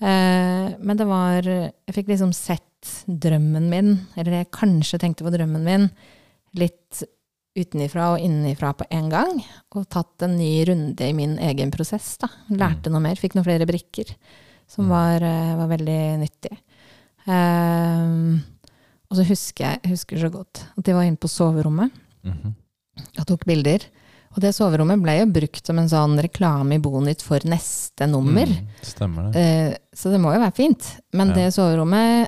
[0.01, 2.61] Eh, men det var Jeg fikk liksom sett
[3.07, 5.89] drømmen min, eller jeg kanskje tenkte på drømmen min,
[6.59, 7.03] litt
[7.55, 9.43] utenifra og innenifra på en gang.
[9.75, 12.17] Og tatt en ny runde i min egen prosess.
[12.17, 12.27] da.
[12.49, 14.15] Lærte noe mer, fikk noen flere brikker.
[14.67, 14.89] Som Mm.
[14.89, 16.57] var, eh, var veldig nyttig.
[17.27, 18.41] Ehm,
[19.09, 21.91] og så husker jeg jeg husker så godt at jeg var inne på soverommet
[22.23, 22.53] Mhm.
[23.19, 23.79] og tok bilder.
[24.33, 28.49] Og det soverommet ble jo brukt som en sånn reklame i Bonytt for neste nummer.
[28.49, 29.41] Mm, Stemmer det.
[29.43, 30.87] Eh, så det må jo være fint.
[31.13, 31.33] Men Ja.
[31.35, 32.27] det soverommet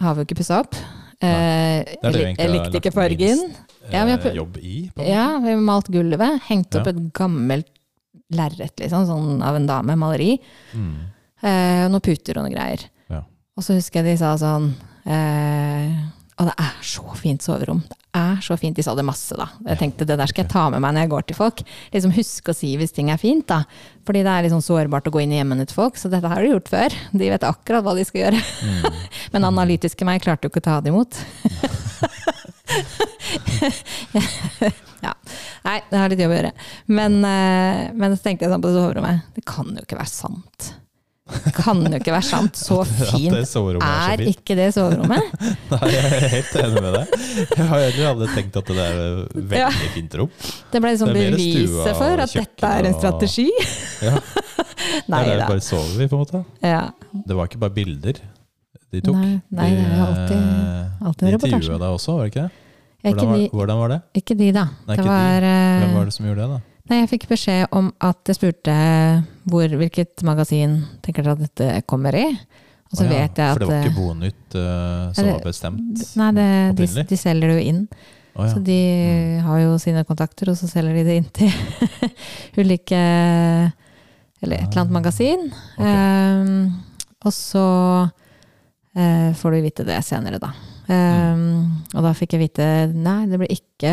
[0.00, 0.74] har vi jo ikke pussa opp.
[1.20, 3.54] Eh, Det det jeg, likte ikke fargen.
[3.92, 4.90] Ja, vi har eh, jobb i.
[4.96, 6.40] Ja, vi har malt gulvet.
[6.48, 6.92] Hengt opp Ja.
[6.92, 7.66] et gammelt
[8.32, 10.38] lerret liksom, sånn av en dame, maleri.
[10.74, 10.96] Mm.
[11.42, 12.80] Eh, og noen puter og noen greier.
[13.10, 13.22] Ja.
[13.56, 14.72] Og så husker jeg de sa sånn
[15.06, 15.92] eh,
[16.38, 17.82] Og det er så fint soverom.
[17.88, 18.76] Det er så fint.
[18.76, 19.46] De sa det masse, da.
[19.68, 21.62] Jeg tenkte det der skal jeg ta med meg når jeg går til folk.
[21.94, 23.58] Liksom Husk å si hvis ting er fint, da.
[24.06, 25.94] Fordi det er liksom sårbart å gå inn i hjemmene til folk.
[26.00, 26.90] Så dette har de gjort før.
[27.12, 28.40] De vet akkurat hva de skal gjøre.
[28.40, 28.82] Mm.
[29.34, 31.12] Men analytiske meg klarte jo ikke å ta det imot.
[35.06, 35.12] ja.
[35.66, 36.56] Nei, det har litt jobb å gjøre.
[36.94, 39.16] Men, eh, men så tenkte jeg sånn på det soverommet.
[39.34, 40.58] Det kan jo ikke være sant.
[41.26, 42.54] Det kan jo ikke være sant.
[42.58, 42.76] Så
[43.10, 44.28] fint er så er fint.
[44.36, 45.40] ikke det soverommet.
[45.72, 47.16] Nei, jeg er helt enig med deg.
[47.56, 49.00] Jeg har heller aldri tenkt at det er
[49.34, 49.70] veldig Ja.
[49.96, 50.30] fint rom.
[50.70, 53.48] Det ble liksom Det er beviset for at dette er en og- strategi.
[54.06, 54.14] Ja,
[55.10, 55.48] Nei der da.
[55.50, 56.44] bare sover vi, på en måte.
[56.62, 56.84] Ja.
[57.26, 58.22] Det var ikke bare bilder
[58.94, 59.16] de tok.
[59.18, 62.62] Nei, nei, det er alltid- alltid de intervjua deg også, var det ikke det?
[63.06, 63.98] Hvordan var, hvordan var det?
[64.22, 64.64] ikke de, da.
[64.86, 65.10] Nei, det ikke de.
[65.10, 66.60] var, eh, Hvem var det som gjorde det, da?
[66.88, 68.74] Nei, jeg fikk beskjed om at jeg spurte
[69.50, 72.26] hvor, hvilket magasin tenker dere at dette kommer i.
[72.86, 75.32] Og så Å ja, vet jeg at For det var ikke Bonytt uh, som det,
[75.32, 76.04] var bestemt?
[76.20, 76.46] Nei, det,
[76.78, 77.80] de, de selger det jo inn.
[78.36, 78.52] Å ja.
[78.54, 78.76] Så de
[79.06, 79.40] Mm.
[79.46, 81.50] har jo sine kontakter, og så selger de det inn til
[82.60, 82.98] ulike
[84.42, 85.46] Eller et eller annet Ah, magasin.
[85.78, 85.94] Okay.
[86.36, 86.82] Um,
[87.24, 87.62] og så
[88.06, 90.52] uh, får du vite det senere, da.
[90.92, 93.92] Ehm, Og da fikk jeg vite nei, det blir ikke,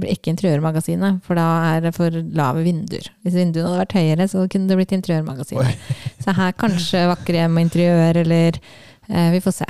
[0.00, 3.10] blir ikke Interiørmagasinet, for da er det for lave vinduer.
[3.22, 5.70] Hvis vinduene hadde vært høyere, så kunne det blitt Interiørmagasinet.
[5.70, 6.06] Oi.
[6.24, 8.58] Så her kanskje Vakre hjem og interiør, eller
[9.10, 9.68] uh, Vi får se.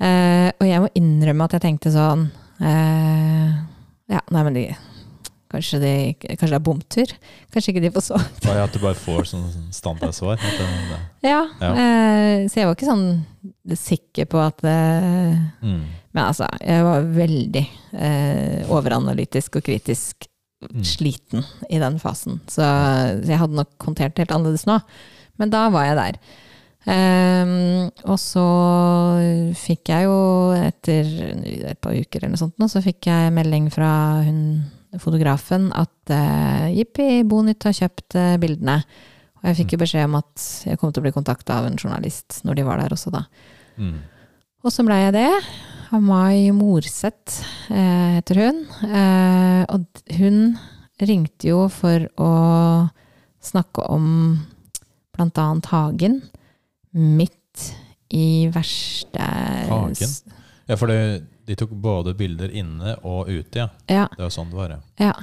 [0.00, 2.30] Uh, og jeg må innrømme at jeg tenkte sånn
[2.62, 3.48] uh,
[4.10, 4.62] Ja, nei, men de
[5.50, 7.12] Kanskje, det, kanskje det er bomtur?
[7.50, 10.38] Kanskje ikke de får så Ja, at du bare får sånn standardsvar.
[10.38, 11.70] At Ja, Ja.
[11.74, 13.08] Eh, så jeg var ikke sånn
[13.78, 15.80] sikker på at eh, mm,
[16.12, 17.64] Men altså, jeg var veldig
[17.98, 20.28] eh, overanalytisk og kritisk
[20.62, 20.84] mm.
[20.86, 22.38] sliten i den fasen.
[22.46, 24.78] Så, så jeg hadde nok håndtert det helt annerledes nå.
[25.40, 26.22] Men da var jeg der.
[26.80, 28.42] Um, og så
[29.60, 30.20] fikk jeg jo
[30.56, 31.10] etter
[31.68, 33.90] et par uker eller noe sånt, nå, så fikk jeg melding fra
[34.24, 34.40] hun
[34.98, 38.80] fotografen at uh, jippi, Bonytt har kjøpt eh, bildene.
[39.40, 41.78] Og jeg fikk jo beskjed om at jeg kom til å bli kontakta av en
[41.78, 43.24] journalist når de var der også, da.
[43.80, 44.00] Mm.
[44.60, 45.30] Og så blei jeg det.
[45.90, 47.40] Av Mai Morseth
[47.72, 48.60] eh, heter hun.
[48.84, 50.42] Eh, og hun
[51.00, 52.32] ringte jo for å
[53.40, 54.04] snakke om
[55.16, 56.20] blant annet Hagen.
[56.92, 57.70] Midt
[58.12, 59.24] i verste
[59.70, 60.14] Hagen?
[60.68, 63.68] Ja, for det, de tok både bilder inne og ute, ja.
[63.90, 65.08] Ja, Det var sånn det var, ja.
[65.08, 65.14] ja.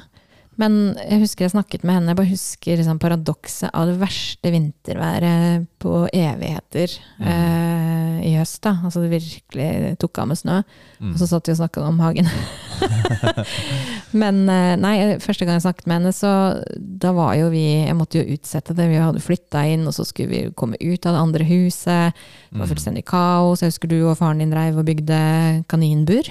[0.58, 2.10] Men jeg husker jeg snakket med henne.
[2.10, 7.28] Jeg bare husker liksom paradokset av det verste vinterværet på evigheter Mm.
[7.28, 8.62] eh, i høst.
[8.64, 8.72] da.
[8.84, 10.64] Altså det virkelig tok av med snø.
[10.99, 11.14] Mm.
[11.14, 12.26] Og så satt vi og snakka om hagen.
[14.18, 16.32] Men eh, nei, første gang jeg snakket med henne, så
[16.78, 18.89] da var jo vi Jeg måtte jo utsette det.
[18.91, 22.14] Vi hadde flytta inn, og så skulle vi komme ut av det andre huset.
[22.49, 22.72] Det var Mm.
[22.74, 23.62] fullstendig kaos.
[23.62, 26.24] Jeg husker du og faren din dreiv og bygde kaninbur.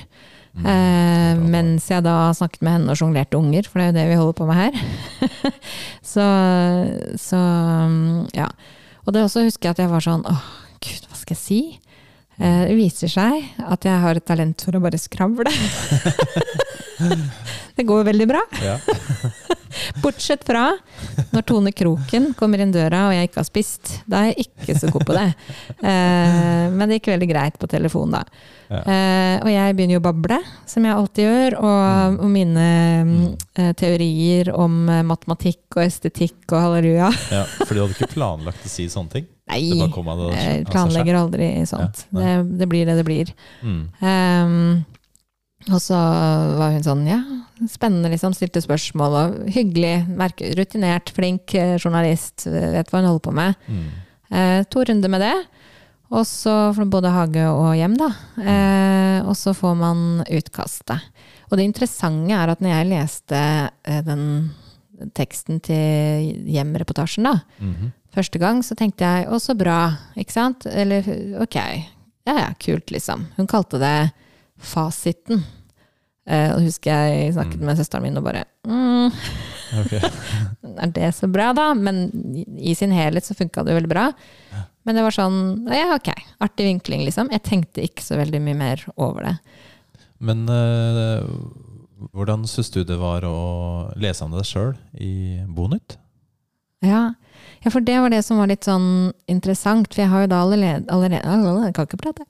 [0.57, 0.67] Mm.
[0.73, 4.07] Eh, mens jeg da snakket med henne og sjonglerte unger, for det er jo det
[4.09, 4.79] vi holder på med her.
[6.15, 6.27] så,
[7.21, 7.41] så
[7.93, 8.49] mm, ja.
[9.05, 10.47] Og det også husker jeg at jeg var sånn åh,
[10.83, 11.61] gud, hva skal jeg si?
[12.41, 15.53] Eh, Det viser seg at jeg har et talent for å bare skravle.
[17.77, 18.43] Det går veldig bra.
[20.03, 20.69] Bortsett fra
[21.33, 23.95] når Tone Kroken kommer inn døra og jeg ikke har spist.
[24.09, 25.29] Da er jeg ikke så god på det.
[25.87, 28.25] Eh, men det gikk veldig greit på telefon, da.
[28.67, 28.81] Ja.
[28.83, 31.59] Eh, og jeg begynner jo å bable, som jeg alltid gjør.
[31.61, 32.67] Og, og mine
[33.07, 33.23] mm,
[33.61, 37.13] eh, teorier om eh, matematikk og estetikk og halleluja.
[37.35, 37.47] ja.
[37.63, 39.31] For du hadde ikke planlagt å si sånne ting?
[39.53, 42.07] Nei, jeg planlegger aldri sånt.
[42.11, 43.31] Ja, det, det blir det det blir.
[43.63, 43.83] Mm.
[44.03, 44.57] Ehm,
[45.73, 45.97] og så
[46.59, 47.21] var hun sånn, ja,
[47.71, 53.25] spennende liksom, stilte spørsmål, og hyggelig, merke, rutinert, flink eh, journalist, vet hva hun holder
[53.27, 53.55] på med.
[53.67, 53.87] Mm.
[54.31, 55.35] Eh, to runder med det,
[56.15, 56.53] og så
[56.87, 61.03] både hage og hjem da, eh, og så får man utkastet.
[61.51, 64.25] Og det interessante er at når jeg leste eh, den
[65.19, 67.91] teksten til hjemreportasjen da, Mhm.
[68.15, 70.65] første gang, så tenkte jeg, å så bra, ikke sant?
[70.67, 71.03] Eller,
[71.43, 71.57] ok,
[72.27, 73.27] ja ja, kult liksom.
[73.37, 74.13] Hun kalte det
[74.59, 75.45] fasiten.
[76.27, 79.13] Eh, og husker jeg snakket med søsteren min og bare, mm,
[79.83, 80.01] okay.
[80.83, 81.69] er det så bra da?
[81.79, 82.09] Men
[82.59, 84.09] i sin helhet så funka det jo veldig bra.
[84.87, 85.39] Men det var sånn,
[85.75, 86.11] ja ok,
[86.43, 87.31] artig vinkling liksom.
[87.35, 89.37] Jeg tenkte ikke så veldig mye mer over det.
[90.23, 91.27] Men eh,
[92.15, 93.39] hvordan syns du det var å
[93.99, 95.99] lese om deg sjøl i Bonytt?
[96.85, 97.13] Ja.
[97.65, 99.89] Ja, for det var det som var litt sånn interessant.
[99.95, 102.27] For jeg har jo da allerede, allerede Jeg kan ikke prate.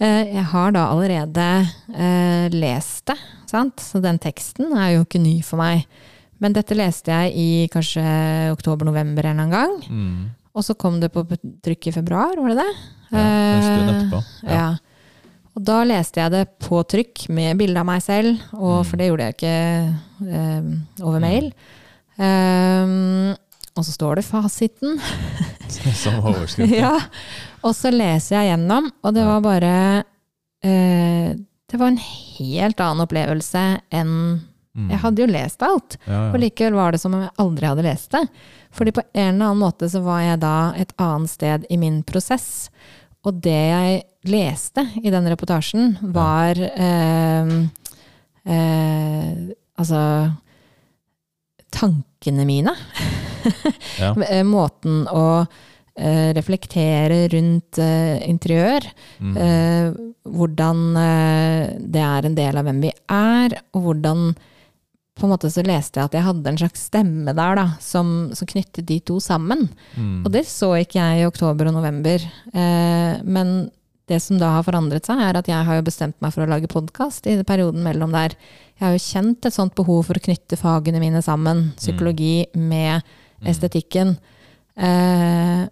[0.00, 1.46] Eh, Jeg har da allerede
[1.94, 3.16] eh, lest det,
[3.50, 3.76] sant.
[3.80, 5.86] Så den teksten er jo ikke ny for meg.
[6.38, 8.02] Men dette leste jeg i kanskje
[8.52, 9.76] oktober-november en eller annen gang.
[9.88, 10.30] Mm.
[10.56, 11.22] Og så kom det på
[11.64, 12.72] trykk i februar, var det det?
[13.12, 14.20] Ja, en stund Eh, etterpå.
[14.50, 14.66] Ja.
[15.56, 18.84] Og da leste jeg det på trykk med bilde av meg selv, og, Mm.
[18.84, 19.56] for det gjorde jeg ikke
[20.28, 21.52] eh, over mail.
[22.18, 23.36] Um,
[23.76, 24.98] og så står det fasiten.
[26.02, 26.72] Som overskrift.
[26.74, 26.94] ja.
[27.66, 29.72] Og så leser jeg gjennom, og det var bare
[30.64, 31.32] eh,
[31.66, 33.64] Det var en helt annen opplevelse
[33.94, 34.12] enn
[34.76, 34.90] Mm.
[34.92, 37.84] Jeg hadde jo lest alt, ja, og likevel var det som om jeg aldri hadde
[37.86, 38.20] lest det.
[38.76, 42.02] Fordi på en eller annen måte så var jeg da et annet sted i min
[42.04, 42.68] prosess.
[43.24, 47.54] Og det jeg leste i den reportasjen, var eh,
[48.44, 49.30] eh,
[49.76, 50.00] Altså
[52.26, 52.74] Tankene mine.
[54.00, 54.10] Ja.
[54.26, 55.46] Eh, Måten å
[55.94, 58.88] eh, reflektere rundt eh, interiør.
[59.22, 59.36] Mm.
[59.38, 60.00] Eh,
[60.34, 64.26] hvordan eh, det er en del av hvem vi er, og hvordan
[65.16, 68.10] på en måte så leste jeg at jeg hadde en slags stemme der da, som,
[68.34, 69.68] som knyttet de to sammen.
[69.94, 70.26] Mm.
[70.26, 72.26] Og det så ikke jeg i oktober og november.
[72.50, 73.56] Eh, men
[74.10, 76.50] det som da har forandret seg, er at jeg har jo bestemt meg for å
[76.50, 78.34] lage podkast i perioden mellom der.
[78.76, 83.02] Jeg har jo kjent et sånt behov for å knytte fagene mine sammen, psykologi med
[83.46, 84.16] estetikken.
[84.76, 85.62] Eh,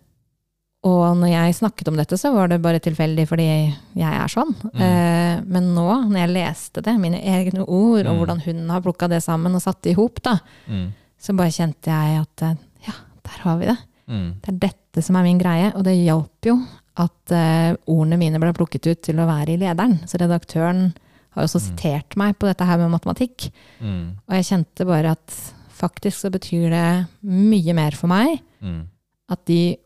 [0.84, 4.52] og når jeg snakket om dette, så var det bare tilfeldig fordi jeg er sånn.
[4.74, 8.18] Eh, men nå, når jeg leste det, mine egne ord, og Mm.
[8.20, 10.20] hvordan hun har plukka det sammen og satt det i hop,
[10.68, 10.92] Mm.
[11.18, 12.54] så bare kjente jeg at eh,
[12.86, 12.92] ja,
[13.24, 13.78] der har vi det.
[14.08, 14.34] Mm.
[14.42, 16.58] Det er dette som er min greie, og det hjalp jo
[16.96, 20.06] at uh, ordene mine ble plukket ut til å være i lederen.
[20.06, 20.94] Så redaktøren
[21.34, 23.48] har også sitert meg på dette her med matematikk.
[23.80, 24.16] Mm.
[24.28, 25.38] Og jeg kjente bare at
[25.74, 26.88] faktisk så betyr det
[27.26, 28.86] mye mer for meg Mm.
[29.28, 29.76] at de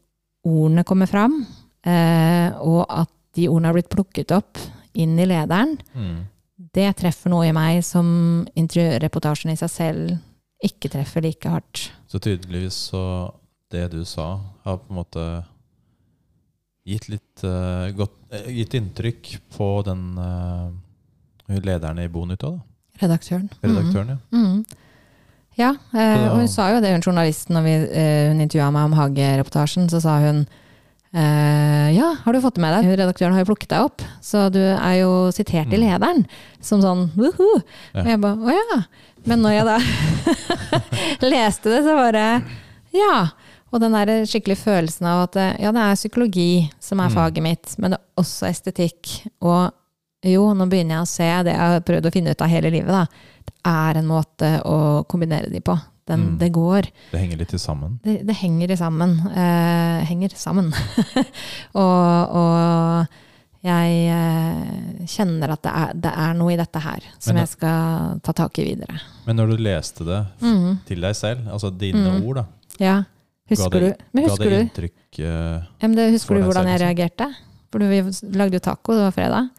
[0.47, 1.41] ordene kommer fram,
[1.85, 4.59] eh, og at de ordene har blitt plukket opp
[4.95, 5.79] inn i lederen.
[5.95, 6.27] Mm.
[6.75, 10.17] Det treffer noe i meg som interiørreportasjen i seg selv
[10.65, 11.91] ikke treffer like hardt.
[12.11, 13.33] Så tydeligvis så
[13.71, 15.25] det du sa, har på en måte
[16.89, 20.69] gitt litt uh, godt, uh, gitt inntrykk på den eh,
[21.49, 23.07] lederen i Bonytt òg, da.
[23.07, 23.49] Redaktøren.
[23.63, 24.17] Redaktøren, ja.
[24.35, 24.65] Mm.
[25.59, 28.85] Ja, eh, og hun sa jo det, hun journalisten, når vi, eh, hun intervjua meg
[28.85, 30.45] om Hage-reportasjen, så sa hun
[31.15, 32.91] eh, ja, har du fått det med deg?
[32.99, 35.83] Redaktøren har jo plukket deg opp, så du er jo sitert i Mm.
[35.87, 36.27] lederen.
[36.61, 37.63] Som sånn woho!
[37.95, 38.03] Ja.
[38.03, 38.83] Og jeg bare å ja.
[39.27, 39.79] Men når jeg da
[41.33, 42.43] leste det, så bare
[42.95, 43.29] ja.
[43.71, 47.15] Og den der skikkelig følelsen av at eh, ja, det er psykologi som er Mm.
[47.19, 49.27] faget mitt, men det er også estetikk.
[49.43, 49.73] Og
[50.27, 52.71] jo, nå begynner jeg å se det jeg har prøvd å finne ut av hele
[52.75, 53.05] livet, da.
[53.49, 55.79] Det er en måte å kombinere de på.
[56.09, 56.39] Den, Mm.
[56.41, 56.87] Det går.
[57.13, 57.99] Det henger litt sammen.
[58.03, 59.11] Det, det henger sammen.
[59.29, 60.71] Eh, henger sammen.
[61.77, 63.07] og, og
[63.67, 67.53] jeg eh, kjenner at det er, det er noe i dette her som Men- jeg
[67.53, 68.97] skal ta tak i videre.
[69.27, 70.79] Men når du leste det mm.
[70.89, 72.25] til deg selv, altså dine Mm.
[72.25, 72.47] ord, da,
[72.81, 73.03] Ja.
[73.51, 76.81] Husker Ga det- du, men ga det inntrykk eh, men det, husker du hvordan jeg
[76.81, 77.35] reagerte?
[77.73, 78.01] For du, vi
[78.37, 79.51] lagde jo taco, det var fredag.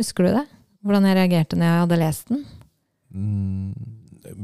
[0.00, 0.46] Husker du det?
[0.82, 2.44] Hvordan jeg reagerte når jeg hadde lest den?
[3.12, 3.72] mm,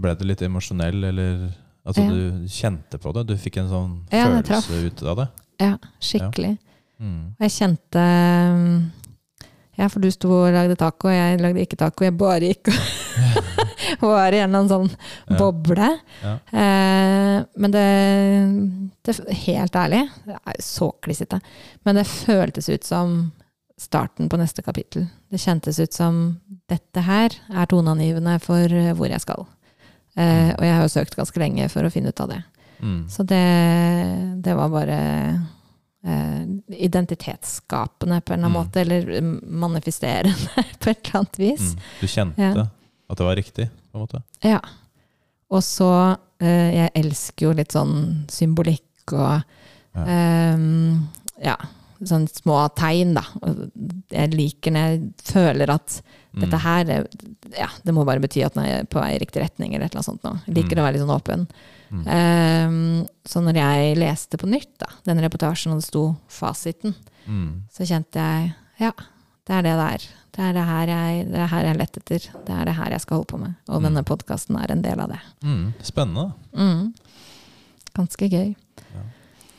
[0.03, 1.47] Ble du litt emosjonell, eller
[1.87, 2.11] Altså, Ja.
[2.11, 3.23] du kjente på det?
[3.29, 5.27] Du fikk en sånn Ja, det følelse ut av det?
[5.63, 6.57] Ja, skikkelig.
[6.99, 7.37] Mm.
[7.39, 8.03] Jeg kjente
[8.57, 8.91] mm,
[9.79, 12.03] Ja, for du sto og lagde taco, jeg lagde ikke taco.
[12.05, 12.73] Jeg bare gikk
[14.03, 14.91] og var i en sånn
[15.31, 15.37] Ja.
[15.39, 15.91] boble.
[16.25, 16.35] Ja.
[16.51, 17.87] Eh, men det,
[19.05, 21.41] det Helt ærlig, det er så klissete.
[21.85, 23.33] Men det føltes ut som
[23.79, 25.07] starten på neste kapittel.
[25.31, 29.45] Det kjentes ut som dette her er toneangivende for eh, hvor jeg skal.
[30.17, 32.39] Eh, og jeg har jo søkt ganske lenge for å finne ut av det.
[32.81, 33.03] Mm.
[33.13, 33.43] Så det,
[34.45, 34.97] det var bare
[36.05, 36.41] eh,
[36.87, 38.67] identitetsskapende på en eller annen Mm.
[38.67, 41.61] måte, eller mm, manifesterende på et eller annet vis.
[41.75, 41.81] Mm.
[42.01, 42.67] Du kjente Ja.
[43.11, 44.23] at det var riktig, på en måte?
[44.43, 44.61] Ja.
[45.51, 49.43] Og så eh, Jeg elsker jo litt sånn symbolikk og
[49.97, 50.05] Ja.
[50.05, 51.07] ehm,
[51.41, 51.55] ja,
[52.03, 53.23] sånne små tegn, da.
[54.11, 56.03] Jeg liker når jeg føler at
[56.37, 56.41] Mm.
[56.43, 57.09] dette her det-
[57.57, 59.95] Ja, det må bare bety at den er på vei i riktig retning, eller et
[59.95, 60.43] eller annet sånt.
[60.47, 60.83] Jeg liker Mm.
[60.83, 61.49] å være litt sånn åpen.
[61.91, 62.07] Mm.
[62.07, 66.95] Um, så når jeg leste på nytt, da, den reportasjen, og det sto fasiten,
[67.27, 67.63] Mm.
[67.73, 68.91] så kjente jeg ja,
[69.47, 70.09] det er det det er.
[70.33, 72.19] Det er det her jeg, det er her jeg lett etter.
[72.45, 73.55] Det er det her jeg skal holde på med.
[73.71, 73.85] Og Mm.
[73.85, 75.21] denne podkasten er en del av det.
[75.43, 75.73] Mm.
[75.83, 76.35] Spennende.
[76.55, 76.95] Mm.
[77.95, 78.57] Ganske gøy.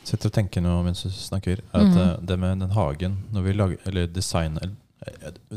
[0.08, 2.26] Sitter og tenker nå mens du snakker, at mm.
[2.28, 4.70] det med den hagen når vi lager, Eller design eh,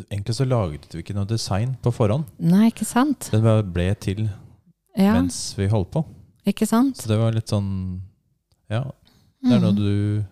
[0.09, 2.27] Egentlig så laget vi ikke noe design på forhånd.
[2.43, 3.29] Nei, ikke sant?
[3.33, 4.25] Den ble til
[4.97, 6.03] Ja, mens vi holdt på.
[6.47, 6.99] ikke sant?
[6.99, 8.01] Så det var litt sånn
[8.71, 8.85] Ja,
[9.41, 9.79] det er noe Mm.
[9.79, 10.25] du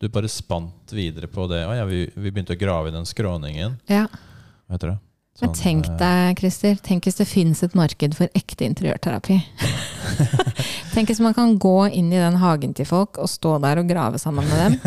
[0.00, 1.62] Du bare spant videre på det.
[1.62, 3.78] Ja, vi, vi begynte å grave i den skråningen.
[3.88, 4.02] Ja.
[4.66, 4.98] Hva heter det?
[5.36, 9.36] Men Sånn, tenk eh, deg, Christer, tenk hvis det finnes et marked for ekte interiørterapi.
[10.94, 13.90] tenk hvis man kan gå inn i den hagen til folk og stå der og
[13.90, 14.78] grave sammen med dem.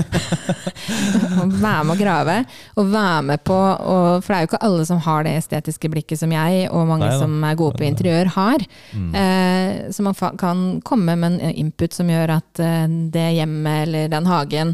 [1.37, 2.37] og være med å grave,
[2.81, 5.91] og være med på og, For det er jo ikke alle som har det estetiske
[5.93, 8.65] blikket som jeg, og mange Nei som er gode på interiør, har.
[8.93, 9.11] mm.
[9.19, 14.09] Eh, så man kan komme med en input som gjør at eh, det hjemmet eller
[14.17, 14.73] den hagen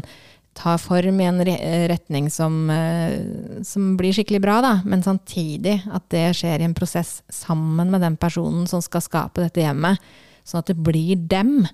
[0.56, 1.40] tar form i en
[1.90, 4.74] retning som, eh, som blir skikkelig bra, da.
[4.88, 9.44] Men samtidig at det skjer i en prosess sammen med den personen som skal skape
[9.44, 10.00] dette hjemmet.
[10.46, 11.68] Sånn at det blir dem,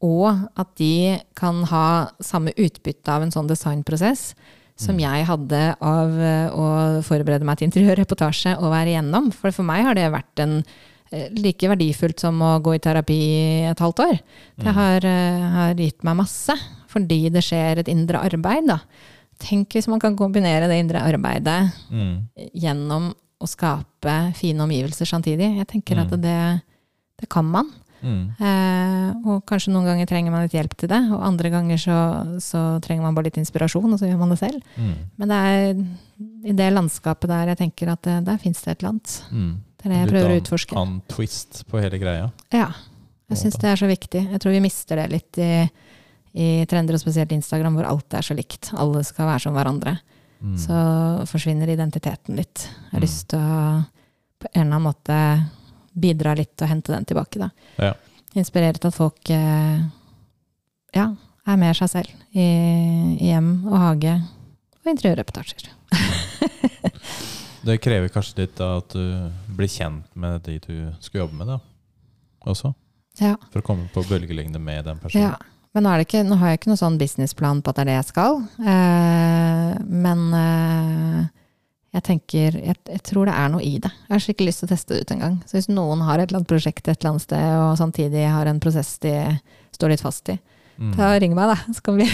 [0.00, 4.34] og at de kan ha samme utbytte av en sånn designprosess
[4.78, 5.00] som Mm.
[5.00, 9.32] jeg hadde av eh, å forberede meg til interiørreportasje og være igjennom.
[9.34, 10.64] For for meg har det vært en
[11.10, 13.18] eh, like verdifullt som å gå i terapi
[13.70, 14.20] et halvt år.
[14.60, 14.74] Det Mm.
[14.74, 15.00] har,
[15.56, 16.54] har gitt meg masse,
[16.88, 18.66] fordi det skjer et indre arbeid.
[18.70, 18.78] Da.
[19.38, 22.28] Tenk hvis man kan kombinere det indre arbeidet Mm.
[22.54, 25.56] gjennom å skape fine omgivelser samtidig.
[25.60, 26.00] Jeg tenker Mm.
[26.02, 26.62] at det,
[27.20, 27.68] det kan man.
[28.02, 28.30] Mm.
[28.40, 31.98] Eh, og kanskje noen ganger trenger man litt hjelp til det, og andre ganger så,
[32.38, 34.62] så trenger man bare litt inspirasjon, og så gjør man det selv.
[34.78, 34.92] Mm.
[35.18, 38.82] Men det er i det landskapet der jeg tenker at det, der fins det et
[38.82, 39.22] eller annet.
[39.32, 39.56] Mm.
[39.78, 40.70] Det er det jeg Litt prøver å utforske.
[40.74, 40.78] utforske.
[40.82, 42.30] Annen twist på hele greia.
[42.54, 42.72] Ja,
[43.30, 44.22] jeg syns det er så viktig.
[44.30, 45.70] Jeg tror vi mister det litt i,
[46.34, 48.70] i trender, og spesielt Instagram, hvor alt er så likt.
[48.76, 49.96] Alle skal være som hverandre.
[50.40, 50.56] Mm.
[50.60, 50.80] Så
[51.26, 52.66] forsvinner identiteten litt.
[52.68, 53.06] Jeg har Mm.
[53.06, 53.86] lyst til å
[54.38, 55.50] på en eller annen måte
[55.98, 57.48] bidra litt og hente den tilbake, da.
[57.78, 57.94] Ja.
[58.38, 59.80] Inspirere til at folk eh,
[60.94, 61.06] ja,
[61.46, 62.44] er mer seg selv i,
[63.18, 64.14] i hjem og hage
[64.84, 65.72] og interiørreportasjer.
[67.66, 71.48] Det krever kanskje litt da, at du blir kjent med de du skal jobbe med,
[71.50, 71.58] da.
[72.48, 72.70] Også.
[73.18, 73.34] Ja.
[73.50, 75.32] For å komme på bølgelengde med den personen.
[75.34, 77.90] Ja, men nå, ikke, nå har jeg ikke noen sånn businessplan på at det er
[77.92, 78.40] det jeg skal.
[78.58, 81.20] Eh, men eh,
[81.96, 83.90] jeg tenker jeg, jeg tror det er noe i det.
[84.08, 85.36] Jeg har skikkelig lyst til å teste det ut en gang.
[85.48, 88.50] Så hvis noen har et eller annet prosjekt et eller annet sted, og samtidig har
[88.50, 89.14] en prosess de
[89.78, 90.38] står litt fast i,
[90.78, 90.92] Mm.
[90.94, 91.72] ta ring meg, da.
[91.74, 92.04] Så kan vi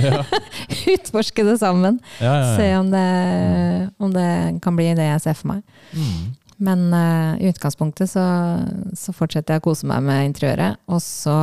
[0.00, 0.22] ja.
[0.94, 1.98] utforske det sammen.
[2.16, 4.28] Ja, ja, Se om det, om det
[4.64, 5.60] kan bli det jeg ser for meg.
[5.92, 6.30] Mm.
[6.64, 8.24] Men eh, i utgangspunktet så,
[8.96, 10.80] så fortsetter jeg å kose meg med interiøret.
[10.88, 11.36] Og så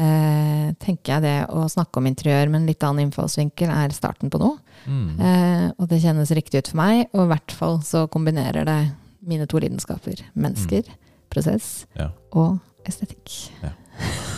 [0.00, 4.32] eh, tenker jeg det å snakke om interiør med en litt annen innfallsvinkel er starten
[4.32, 4.56] på noe.
[4.86, 5.20] Mm.
[5.20, 8.78] Eh, og det kjennes riktig ut for meg, og i hvert fall så kombinerer det
[9.20, 10.24] mine to lidenskaper.
[10.34, 10.88] Mennesker,
[11.30, 12.00] prosess Mm.
[12.00, 12.08] Ja.
[12.32, 13.52] og estetikk.
[13.62, 13.74] Ja.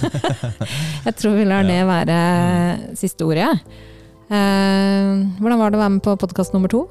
[1.06, 2.18] jeg tror vi lar det være
[2.98, 3.52] siste ordet.
[4.32, 6.86] Eh, hvordan var det å være med på podkast nummer to?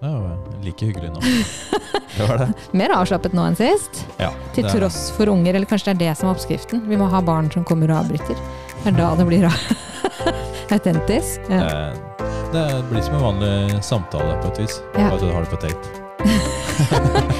[0.00, 1.20] Det var like hyggelig nå.
[2.16, 2.46] Det var det.
[2.76, 4.02] Mer avslappet nå enn sist.
[4.20, 6.82] Ja, Til er- tross for unger, eller kanskje det er det som er oppskriften.
[6.88, 8.38] Vi må ha barn som kommer og avbryter.
[8.84, 9.44] Det er da det blir
[10.76, 11.40] autentisk.
[11.50, 11.60] Ja.
[11.66, 11.92] Det,
[12.52, 14.78] Det blir som en vanlig samtale på et vis.
[14.94, 15.10] Ja.
[15.10, 15.86] Bare at du har det på tape.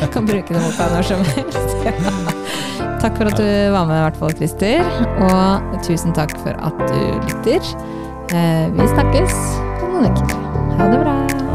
[0.12, 1.76] Kan bruke det mot deg når som helst.
[1.86, 1.94] Ja.
[3.00, 4.84] Takk for at du var med, i hvert fall, Christer.
[5.30, 7.00] Og tusen takk for at du
[7.30, 7.72] lytter.
[8.34, 9.40] Eh, Vi snakkes
[9.86, 10.38] om noen uker.
[10.80, 11.45] Ha det bra.